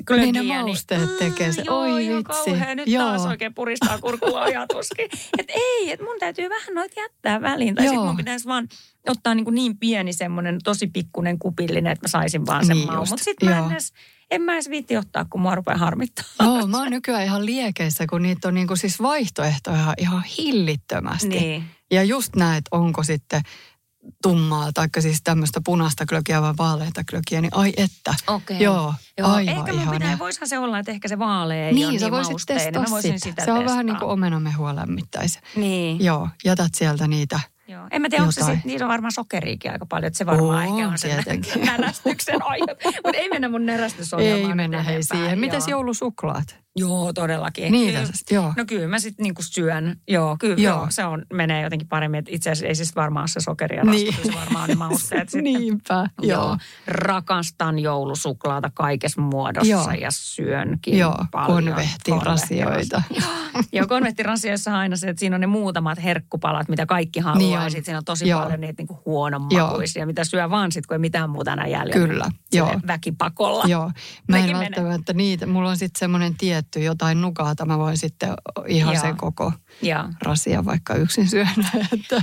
[0.06, 1.62] glögiä, Niin ne mausteet tekee se.
[1.66, 2.50] Joo, Oi ihan vitsi.
[2.50, 2.74] kauhea.
[2.74, 3.04] Nyt Joo.
[3.04, 5.08] taas oikein puristaa kurkulla ajatuskin.
[5.38, 7.74] Että ei, että mun täytyy vähän noita jättää väliin.
[7.74, 8.06] Tai sitten Joo.
[8.06, 8.68] mun pitäisi vaan
[9.08, 12.86] ottaa niin, kuin niin pieni semmoinen tosi pikkunen kupillinen, että mä saisin vaan sen Niin
[12.92, 13.06] maun.
[13.08, 13.70] Mutta sitten mä en joo.
[13.70, 13.92] edes,
[14.30, 16.24] en mä edes viitti ottaa, kun mua rupeaa harmittaa.
[16.42, 21.28] Joo, mä oon nykyään ihan liekeissä, kun niitä on niinku siis vaihtoehtoja ihan hillittömästi.
[21.28, 21.64] Niin.
[21.90, 23.42] Ja just näet, onko sitten
[24.22, 28.14] tummaa, tai siis tämmöistä punaista klökiä vai vaaleita klökiä, niin ai että.
[28.26, 28.60] Okei.
[28.62, 31.72] Joo, Joo, aivan ehkä mun pitää, voisihan se olla, että ehkä se vaalea ei ole
[31.72, 32.72] Niin, niin sä voisit mausteinen.
[33.20, 33.30] sitä.
[33.30, 33.70] sitä Se on testaa.
[33.72, 35.38] vähän niin kuin omenamehua lämmittäisi.
[35.56, 36.04] Niin.
[36.04, 37.40] Joo, jätät sieltä niitä.
[37.68, 37.86] Joo.
[37.90, 40.68] En mä tiedä, onko se sit, niissä on varmaan sokeriikin aika paljon, että se varmaan
[40.68, 41.66] On, ehkä on sen tietenkin.
[41.76, 42.76] närästyksen aihe.
[42.84, 45.38] Mutta ei mennä mun närästysohjelmaan Ei mennä hei siihen.
[45.38, 45.78] Mites Joo.
[45.78, 46.65] joulusuklaat?
[46.78, 47.72] Joo, todellakin.
[47.72, 48.52] Niitä, Kyllä- joo.
[48.56, 49.96] No kyllä mä sitten niinku syön.
[50.08, 50.76] Joo, kyllä Joo.
[50.76, 50.86] joo.
[50.90, 52.18] se on, menee jotenkin paremmin.
[52.18, 54.14] Et Itse asiassa ei siis varmaan ole se sokeri ja Niin.
[54.24, 55.44] se varmaan on ne mausteet sitten.
[55.44, 56.56] Niinpä, joo.
[56.86, 59.90] Rakastan joulusuklaata kaikessa muodossa Joo.
[59.90, 61.64] ja syönkin Joo, paljon.
[61.64, 63.02] konvehtirasioita.
[63.72, 67.38] Joo, konvehtirasioissa on aina se, että siinä on ne muutamat herkkupalat, mitä kaikki haluaa.
[67.38, 67.70] Niin ja on.
[67.70, 68.42] sitten siinä on tosi Joo.
[68.42, 72.06] paljon niitä niinku huonomakuisia, mitä syö vaan sitten, kun ei mitään muuta enää jäljellä.
[72.08, 72.80] Kyllä, joo.
[72.86, 73.64] Väkipakolla.
[73.66, 73.90] Joo,
[74.28, 75.46] mä en välttämättä niitä.
[75.46, 76.34] Mulla on sitten semmoinen
[76.70, 77.64] tietty jotain nukaata.
[77.66, 78.34] Mä voin sitten
[78.66, 79.02] ihan Joo.
[79.02, 79.52] sen koko
[79.82, 80.04] Joo.
[80.22, 81.50] rasia vaikka yksin syödä.
[81.92, 82.22] Että.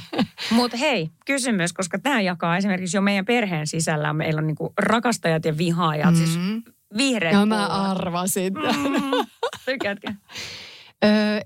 [0.52, 4.14] Mutta hei, kysymys, koska tämä jakaa esimerkiksi jo meidän perheen sisällä.
[4.14, 6.16] Meillä on niinku rakastajat ja vihaajat, mm.
[6.18, 6.64] siis Mm.
[6.98, 7.92] vihreät Ja mä pullat.
[7.92, 8.54] arvasin.
[8.54, 9.14] Mm.
[11.06, 11.40] Öö,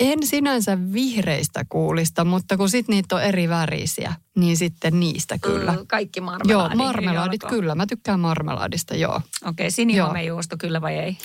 [0.00, 5.72] en sinänsä vihreistä kuulista, mutta kun sit niitä on eri värisiä, niin sitten niistä kyllä.
[5.72, 6.76] Mm, Kaikki Joo, marmelaadit.
[6.78, 7.74] marmelaadit kyllä.
[7.74, 9.20] Mä tykkään marmelaadista, joo.
[9.44, 9.70] Okei, Joo.
[9.70, 11.16] sinihomejuusto kyllä vai ei?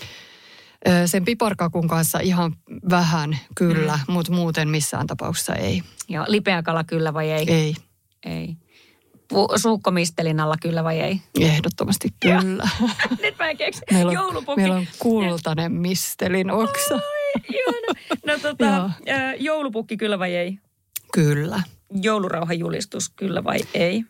[1.06, 2.56] Sen piparkakun kanssa ihan
[2.90, 4.14] vähän kyllä, Mm.
[4.14, 5.82] mutta muuten missään tapauksessa ei.
[6.10, 7.46] Joo, lipeäkala kyllä vai ei?
[7.48, 7.74] Ei,
[8.26, 8.56] Ei.
[9.56, 11.22] Suukkomistelin alla kyllä vai ei?
[11.40, 12.70] ehdottomasti kyllä.
[13.22, 13.82] Nyt mä en keksi.
[13.92, 14.62] Meillä on, Joulupukki.
[14.62, 17.00] meillä on kultainen mistelin oksa.
[17.54, 18.00] Ihana.
[18.26, 18.90] No tota,
[19.40, 20.60] joulupukki kyllä vai ei?
[21.14, 21.64] Kyllä.
[22.02, 24.04] Joulurauhan julistus kyllä vai ei?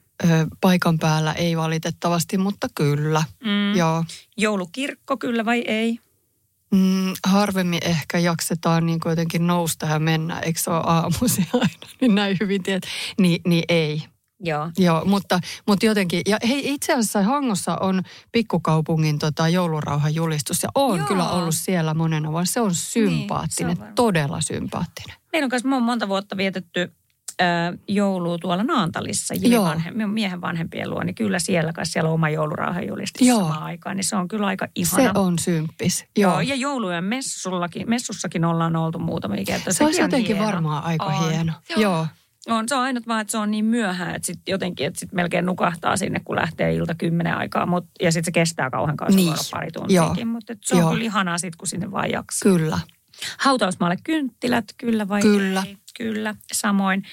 [0.61, 3.23] Paikan päällä ei valitettavasti, mutta kyllä.
[3.43, 3.75] Mm.
[3.77, 4.03] Joo.
[4.37, 5.99] Joulukirkko kyllä vai ei?
[6.71, 12.15] Mm, harvemmin ehkä jaksetaan niin jotenkin nousta ja mennä, eikö se ole aamuisin aina, niin
[12.15, 12.83] näin hyvin tiedät.
[13.19, 14.03] Ni, niin ei.
[14.39, 14.71] Joo.
[14.77, 18.01] Joo, mutta, mutta jotenkin, ja hei itse asiassa Hangossa on
[18.31, 21.07] pikkukaupungin tota, joulurauhan julistus ja on Joo.
[21.07, 22.45] kyllä ollut siellä monena vuonna.
[22.45, 25.17] Se on sympaattinen, Niin, se on todella sympaattinen.
[25.31, 26.91] Meillä on kanssa, me on monta vuotta vietetty
[27.39, 29.63] ää, joulua tuolla Naantalissa, Joo.
[29.65, 33.39] vanhe, minun miehen vanhempien luo, niin kyllä siellä kanssa siellä on oma joulurauhan julistus Joo.
[33.39, 35.13] samaan aikaan, niin se on kyllä aika ihana.
[35.13, 36.05] Se on symppis.
[36.17, 36.41] Joo, Joo.
[36.41, 39.73] ja joulujen messullakin, messussakin ollaan oltu muutamia kertoja.
[39.73, 40.51] Se olisi on jotenkin hieno.
[40.51, 41.29] varmaan aika On.
[41.29, 41.53] hieno.
[41.69, 41.81] Joo.
[41.81, 42.07] Joo.
[42.49, 45.13] On, se on ainut vaan, että se on niin myöhään, että sit jotenkin, että sit
[45.13, 47.65] melkein nukahtaa sinne, kun lähtee ilta kymmenen aikaa.
[47.65, 49.33] Mut, ja sitten se kestää kauhean kauan, se Niin.
[49.51, 50.27] pari tuntiakin.
[50.27, 50.89] Mutta se on Joo.
[50.91, 52.51] kyllä ihanaa sitten, kun sinne vaan jaksaa.
[52.51, 52.79] Kyllä.
[53.37, 55.63] Hautausmaalle kynttilät, kyllä vai Kyllä.
[55.67, 55.77] ei?
[55.97, 57.03] Kyllä, samoin.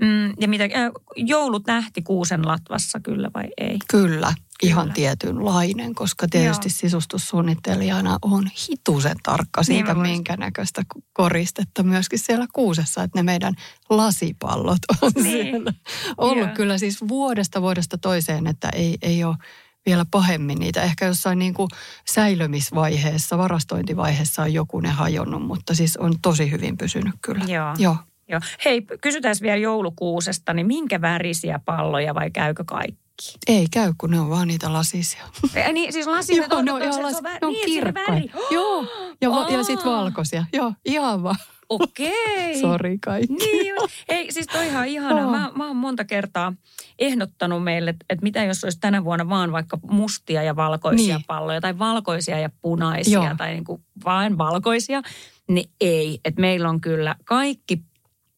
[0.00, 0.70] Mm, ja mitä, äh,
[1.16, 3.78] joulutähti kuusen latvassa, kyllä vai ei?
[3.90, 4.94] Kyllä, ihan Kyllä.
[4.94, 6.72] tietynlainen, koska tietysti Joo.
[6.74, 13.18] sisustussuunnittelijana on hitusen tarkka siitä, Niin mä voisin- minkä näköistä koristetta myöskin siellä kuusessa, että
[13.18, 13.54] ne meidän
[13.90, 15.24] lasipallot on Niin.
[15.24, 15.72] siellä
[16.18, 16.54] ollut Joo.
[16.56, 19.36] kyllä siis vuodesta vuodesta toiseen, että ei, ei ole
[19.86, 20.82] vielä pahemmin niitä.
[20.82, 21.68] Ehkä jossain niin kuin
[22.08, 27.44] säilömisvaiheessa, varastointivaiheessa on joku ne hajonnut, mutta siis on tosi hyvin pysynyt kyllä.
[27.44, 27.74] Joo.
[27.78, 27.96] Joo.
[28.28, 28.40] Joo.
[28.64, 33.38] Hei, kysytään vielä joulukuusesta, niin minkä värisiä palloja vai käykö kaikki?
[33.46, 35.24] Ei käy, kun ne on vaan niitä lasisia.
[35.54, 38.38] Ei, niin, siis lasi, Joo, ne on, ihan las, ne on niin, kirkkaita.
[38.50, 38.86] Joo,
[39.20, 40.44] ja, va, ja sitten valkoisia.
[40.52, 41.36] Joo, ihan vaan.
[41.80, 42.60] Okei.
[42.60, 43.32] Sori kaikki.
[43.34, 43.74] Niin,
[44.08, 45.20] ei siis toi ihan ihanaa.
[45.20, 45.30] Joo.
[45.30, 46.52] Mä, mä oon monta kertaa
[46.98, 51.24] ehdottanut meille, että, että mitä jos olisi tänä vuonna vaan vaikka mustia ja valkoisia Niin.
[51.26, 53.34] palloja tai valkoisia ja punaisia Joo.
[53.36, 55.02] tai niin kuin vain valkoisia.
[55.48, 57.82] Niin ei, että meillä on kyllä kaikki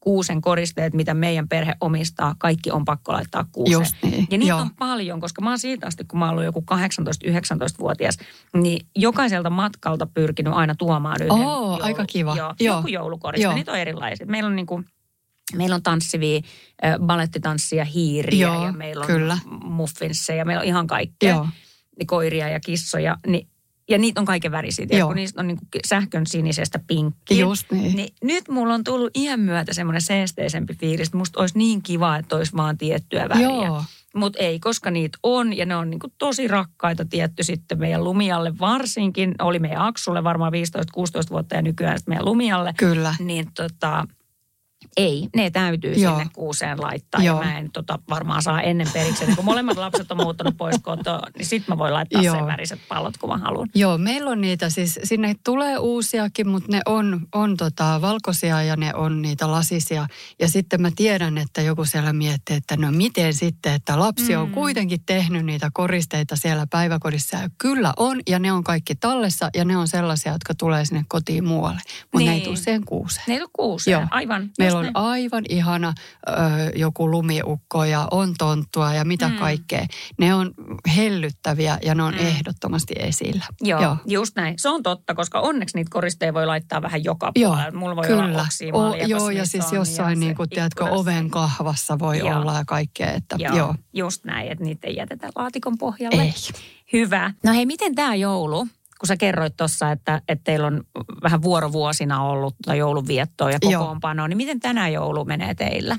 [0.04, 3.80] kuusen koristeet, mitä meidän perhe omistaa, kaikki on pakko laittaa kuuseen.
[3.80, 4.60] Just niin, Ja niitä joo.
[4.60, 8.18] on paljon, koska mä oon siitä asti, kun mä oon ollut joku 18-19-vuotias,
[8.54, 12.36] niin jokaiselta matkalta pyrkinyt aina tuomaan yhden Oo, aika kiva.
[12.36, 12.76] Joo, Joo.
[12.76, 13.42] joku joulukoriste.
[13.42, 13.54] Joo.
[13.54, 14.28] Niitä on erilaiset.
[14.28, 14.82] Meillä on niinku,
[15.56, 16.40] meillä on tanssivia
[16.84, 19.38] äh, balettitanssia, hiiriä Joo, ja meillä on kyllä.
[19.64, 21.34] muffinsseja, meillä on ihan kaikkea.
[21.34, 21.48] Joo.
[21.98, 23.18] Niin koiria ja kissoja.
[23.26, 23.48] Niin,
[23.88, 25.08] ja niitä on kaiken värisiä, Joo.
[25.08, 27.40] kun niistä on niinku sähkön sinisestä pinkkiä.
[27.40, 27.96] Just niin.
[27.96, 32.16] Niin nyt mulla on tullut iän myötä semmoinen seesteisempi fiilis, että musta olisi niin kiva,
[32.16, 33.46] että olisi vaan tiettyä väriä.
[33.46, 33.84] Joo.
[34.14, 38.58] Mutta ei, koska niitä on ja ne on niinku tosi rakkaita tietty sitten meidän lumialle
[38.58, 39.34] varsinkin.
[39.42, 40.56] Oli meidän Aksulle varmaan 15-16
[41.30, 42.74] vuotta ja nykyään sitten meidän lumialle.
[42.76, 43.14] Kyllä.
[43.18, 44.06] Niin tota,
[44.96, 46.12] ei, ne täytyy Joo.
[46.18, 47.22] sinne kuuseen laittaa.
[47.22, 47.42] Joo.
[47.42, 49.24] Ja mä en tota, varmaan saa ennen periksi.
[49.26, 52.34] Niin kun molemmat lapset on muuttanut pois kotoa, niin sit mä voin laittaa Joo.
[52.36, 53.68] sen väriset pallot, kun mä haluan.
[53.74, 58.76] Joo, meillä on niitä siis, sinne tulee uusiakin, mutta ne on, on tota valkoisia ja
[58.76, 60.06] ne on niitä lasisia.
[60.40, 64.48] Ja sitten mä tiedän, että joku siellä miettii, että no miten sitten, että lapsi on
[64.48, 64.54] Mm.
[64.54, 67.36] kuitenkin tehnyt niitä koristeita siellä päiväkodissa.
[67.36, 71.04] Ja kyllä on, ja ne on kaikki tallessa ja ne on sellaisia, jotka tulee sinne
[71.08, 71.80] kotiin muualle.
[72.12, 72.44] Mutta ne ei Niin.
[72.44, 73.24] tule siihen kuuseen.
[73.28, 74.06] Ne ei ole kuuseen, Joo.
[74.10, 74.50] aivan.
[74.58, 75.06] Meillä just on näin.
[75.06, 75.94] aivan ihana
[76.28, 76.32] ö,
[76.76, 79.36] joku lumiukko ja on tonttua ja mitä Mm.
[79.36, 79.86] kaikkea.
[80.18, 80.54] Ne on
[80.96, 82.20] hellyttäviä ja ne on Mm.
[82.20, 83.44] ehdottomasti esillä.
[83.60, 83.96] Joo, Joo.
[84.06, 84.54] just näin.
[84.58, 87.78] Se on totta, koska onneksi niitä koristeja voi laittaa vähän joka Joo, puolella.
[87.78, 88.42] Mulla voi olla Kyllä.
[88.42, 92.38] oksimaalia, O, joo, ja siis on, jossain, niin kuin, tiedätkö, oven kahvassa voi Joo.
[92.40, 93.10] olla ja kaikkea.
[93.12, 93.74] Että, Joo, joo.
[93.92, 96.22] just näin, että niitä ei jätetä laatikon pohjalle.
[96.22, 96.34] Ei.
[96.92, 97.30] Hyvä.
[97.44, 98.66] No hei, miten tämä joulu
[99.00, 100.84] kun sä kerroit tuossa, että, että teillä on
[101.22, 105.98] vähän vuorovuosina ollut tota joulunviettoa ja kokoonpanoa, niin miten tänä joulu menee teillä?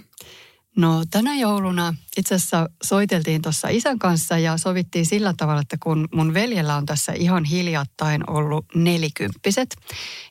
[0.77, 6.07] No tänä jouluna itse asiassa soiteltiin tuossa isän kanssa ja sovittiin sillä tavalla, että kun
[6.13, 9.75] mun veljellä on tässä ihan hiljattain ollut nelikymppiset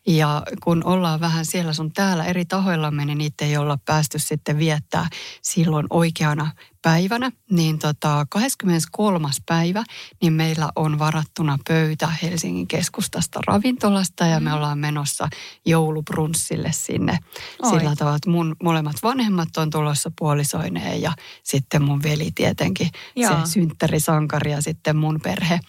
[0.07, 4.59] ja kun ollaan vähän siellä sun täällä eri tahoilla niin niitä ei olla päästy sitten
[4.59, 5.09] viettää
[5.43, 6.51] silloin oikeana
[6.85, 9.29] päivänä, niin tota 23.
[9.47, 9.85] päivä,
[10.23, 15.29] niin meillä on varattuna pöytä Helsingin keskustasta ravintolasta ja me ollaan menossa
[15.67, 17.19] joulubrunssille sinne
[17.63, 17.71] Oi.
[17.71, 21.13] sillä tavalla, että mun molemmat vanhemmat on tulossa puolisoineen ja
[21.43, 23.31] sitten mun veli tietenkin, Joo.
[23.31, 25.61] se synttärisankari ja sitten mun perhe.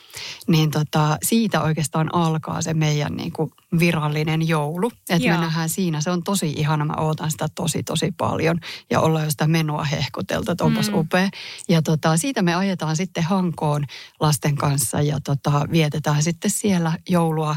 [0.47, 4.91] Niin tota, siitä oikeastaan alkaa se meidän niin kuin virallinen joulu.
[5.09, 8.59] Että me nähdään siinä, se on tosi ihana, mä ootan sitä tosi tosi paljon
[8.89, 11.04] ja ollaan jo sitä menoa hehkuteltu, että onpas Mm.
[11.05, 11.29] Upea.
[11.69, 13.85] Ja tota, siitä me ajetaan sitten Hankoon
[14.19, 17.55] lasten kanssa ja tota, vietetään sitten siellä joulua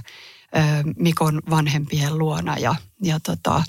[0.57, 0.61] ö,
[0.99, 3.63] Mikon vanhempien luona ja, ja tota,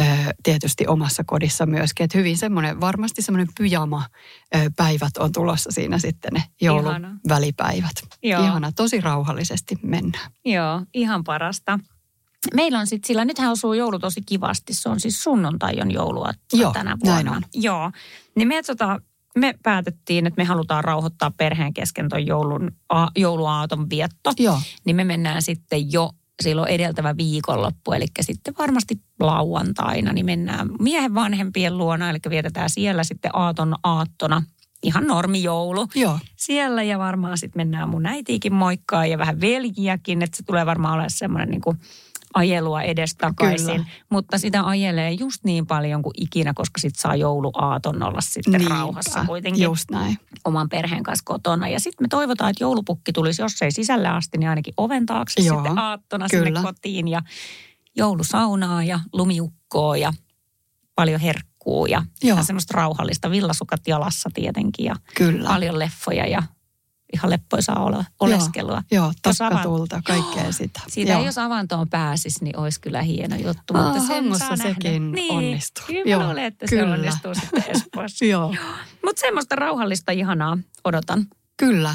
[0.00, 0.02] ö,
[0.42, 2.04] tietysti omassa kodissa myöskin.
[2.04, 4.04] Että hyvin semmoinen, varmasti semmoinen pyjama
[4.56, 7.18] ö, päivät on tulossa siinä sitten ne joulun Ihana.
[7.28, 7.94] välipäivät.
[8.22, 8.44] Joo.
[8.44, 10.30] Ihana, tosi rauhallisesti mennään.
[10.44, 11.78] Joo, ihan parasta.
[12.54, 14.74] Meillä on sitten sillä, nythän osuu joulu tosi kivasti.
[14.74, 17.32] Se on siis sunnuntai on joulua Joo, tänä näin vuonna.
[17.32, 17.42] on.
[17.54, 17.92] Joo,
[18.34, 19.00] niin me, tota,
[19.38, 24.32] me päätettiin, että me halutaan rauhoittaa perheen kesken ton joulun, a, jouluaaton vietto.
[24.38, 26.10] Joo, Niin me mennään sitten jo
[26.42, 33.04] silloin edeltävä viikonloppu, eli sitten varmasti lauantaina, niin mennään miehen vanhempien luona, eli vietetään siellä
[33.04, 34.42] sitten aaton aattona.
[34.82, 40.36] Ihan normijoulu joo, siellä ja varmaan sitten mennään mun äitiikin moikkaa ja vähän veljiäkin, että
[40.36, 41.78] se tulee varmaan olemaan semmoinen niin kuin
[42.34, 43.66] ajelua edestakaisin.
[43.66, 43.84] Kyllä.
[44.10, 48.74] Mutta sitä ajelee just niin paljon kuin ikinä, koska sitten saa jouluaaton olla sitten Niinpä,
[48.74, 50.18] rauhassa kuitenkin just näin.
[50.44, 51.68] oman perheen kanssa kotona.
[51.68, 55.40] Ja sitten me toivotaan, että joulupukki tulisi, jos ei sisälle asti, niin ainakin oven taakse
[55.42, 56.44] Joo, sitten aattona kyllä.
[56.44, 57.08] sinne kotiin.
[57.08, 57.22] Ja
[57.96, 60.12] joulusaunaa ja lumiukkoa ja
[60.94, 62.32] paljon herkkuu ja Joo.
[62.34, 65.48] ihan semmoista rauhallista villasukat jalassa tietenkin ja Kyllä.
[65.48, 66.42] paljon leffoja ja
[67.14, 68.82] ihan leppoisaa ole, oleskelua.
[68.90, 70.80] Joo, avan- takkatulta, kaikkea sitä.
[70.88, 71.24] Siitä Joo.
[71.24, 73.74] jos avantoon pääsisi, niin olisi kyllä hieno juttu.
[73.76, 75.84] Aa, mutta sen saa sekin niin, onnistuu.
[75.86, 76.86] Kyllä Joo, luulen, että kyllä.
[76.86, 78.24] se onnistuu sitten Espoossa.
[78.24, 78.54] Joo,
[79.04, 81.26] Mutta semmoista rauhallista ihanaa odotan.
[81.56, 81.94] kyllä.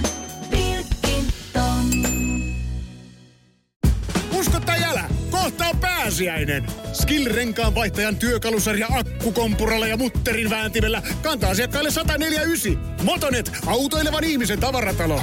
[6.11, 6.65] pääsiäinen.
[6.93, 13.03] Skill-renkaan vaihtajan työkalusarja akkukompuralla ja mutterin vääntimellä kantaa asiakkaille 149.
[13.03, 15.21] Motonet, autoilevan ihmisen tavaratalo.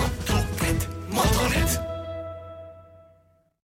[1.08, 1.87] Motonet.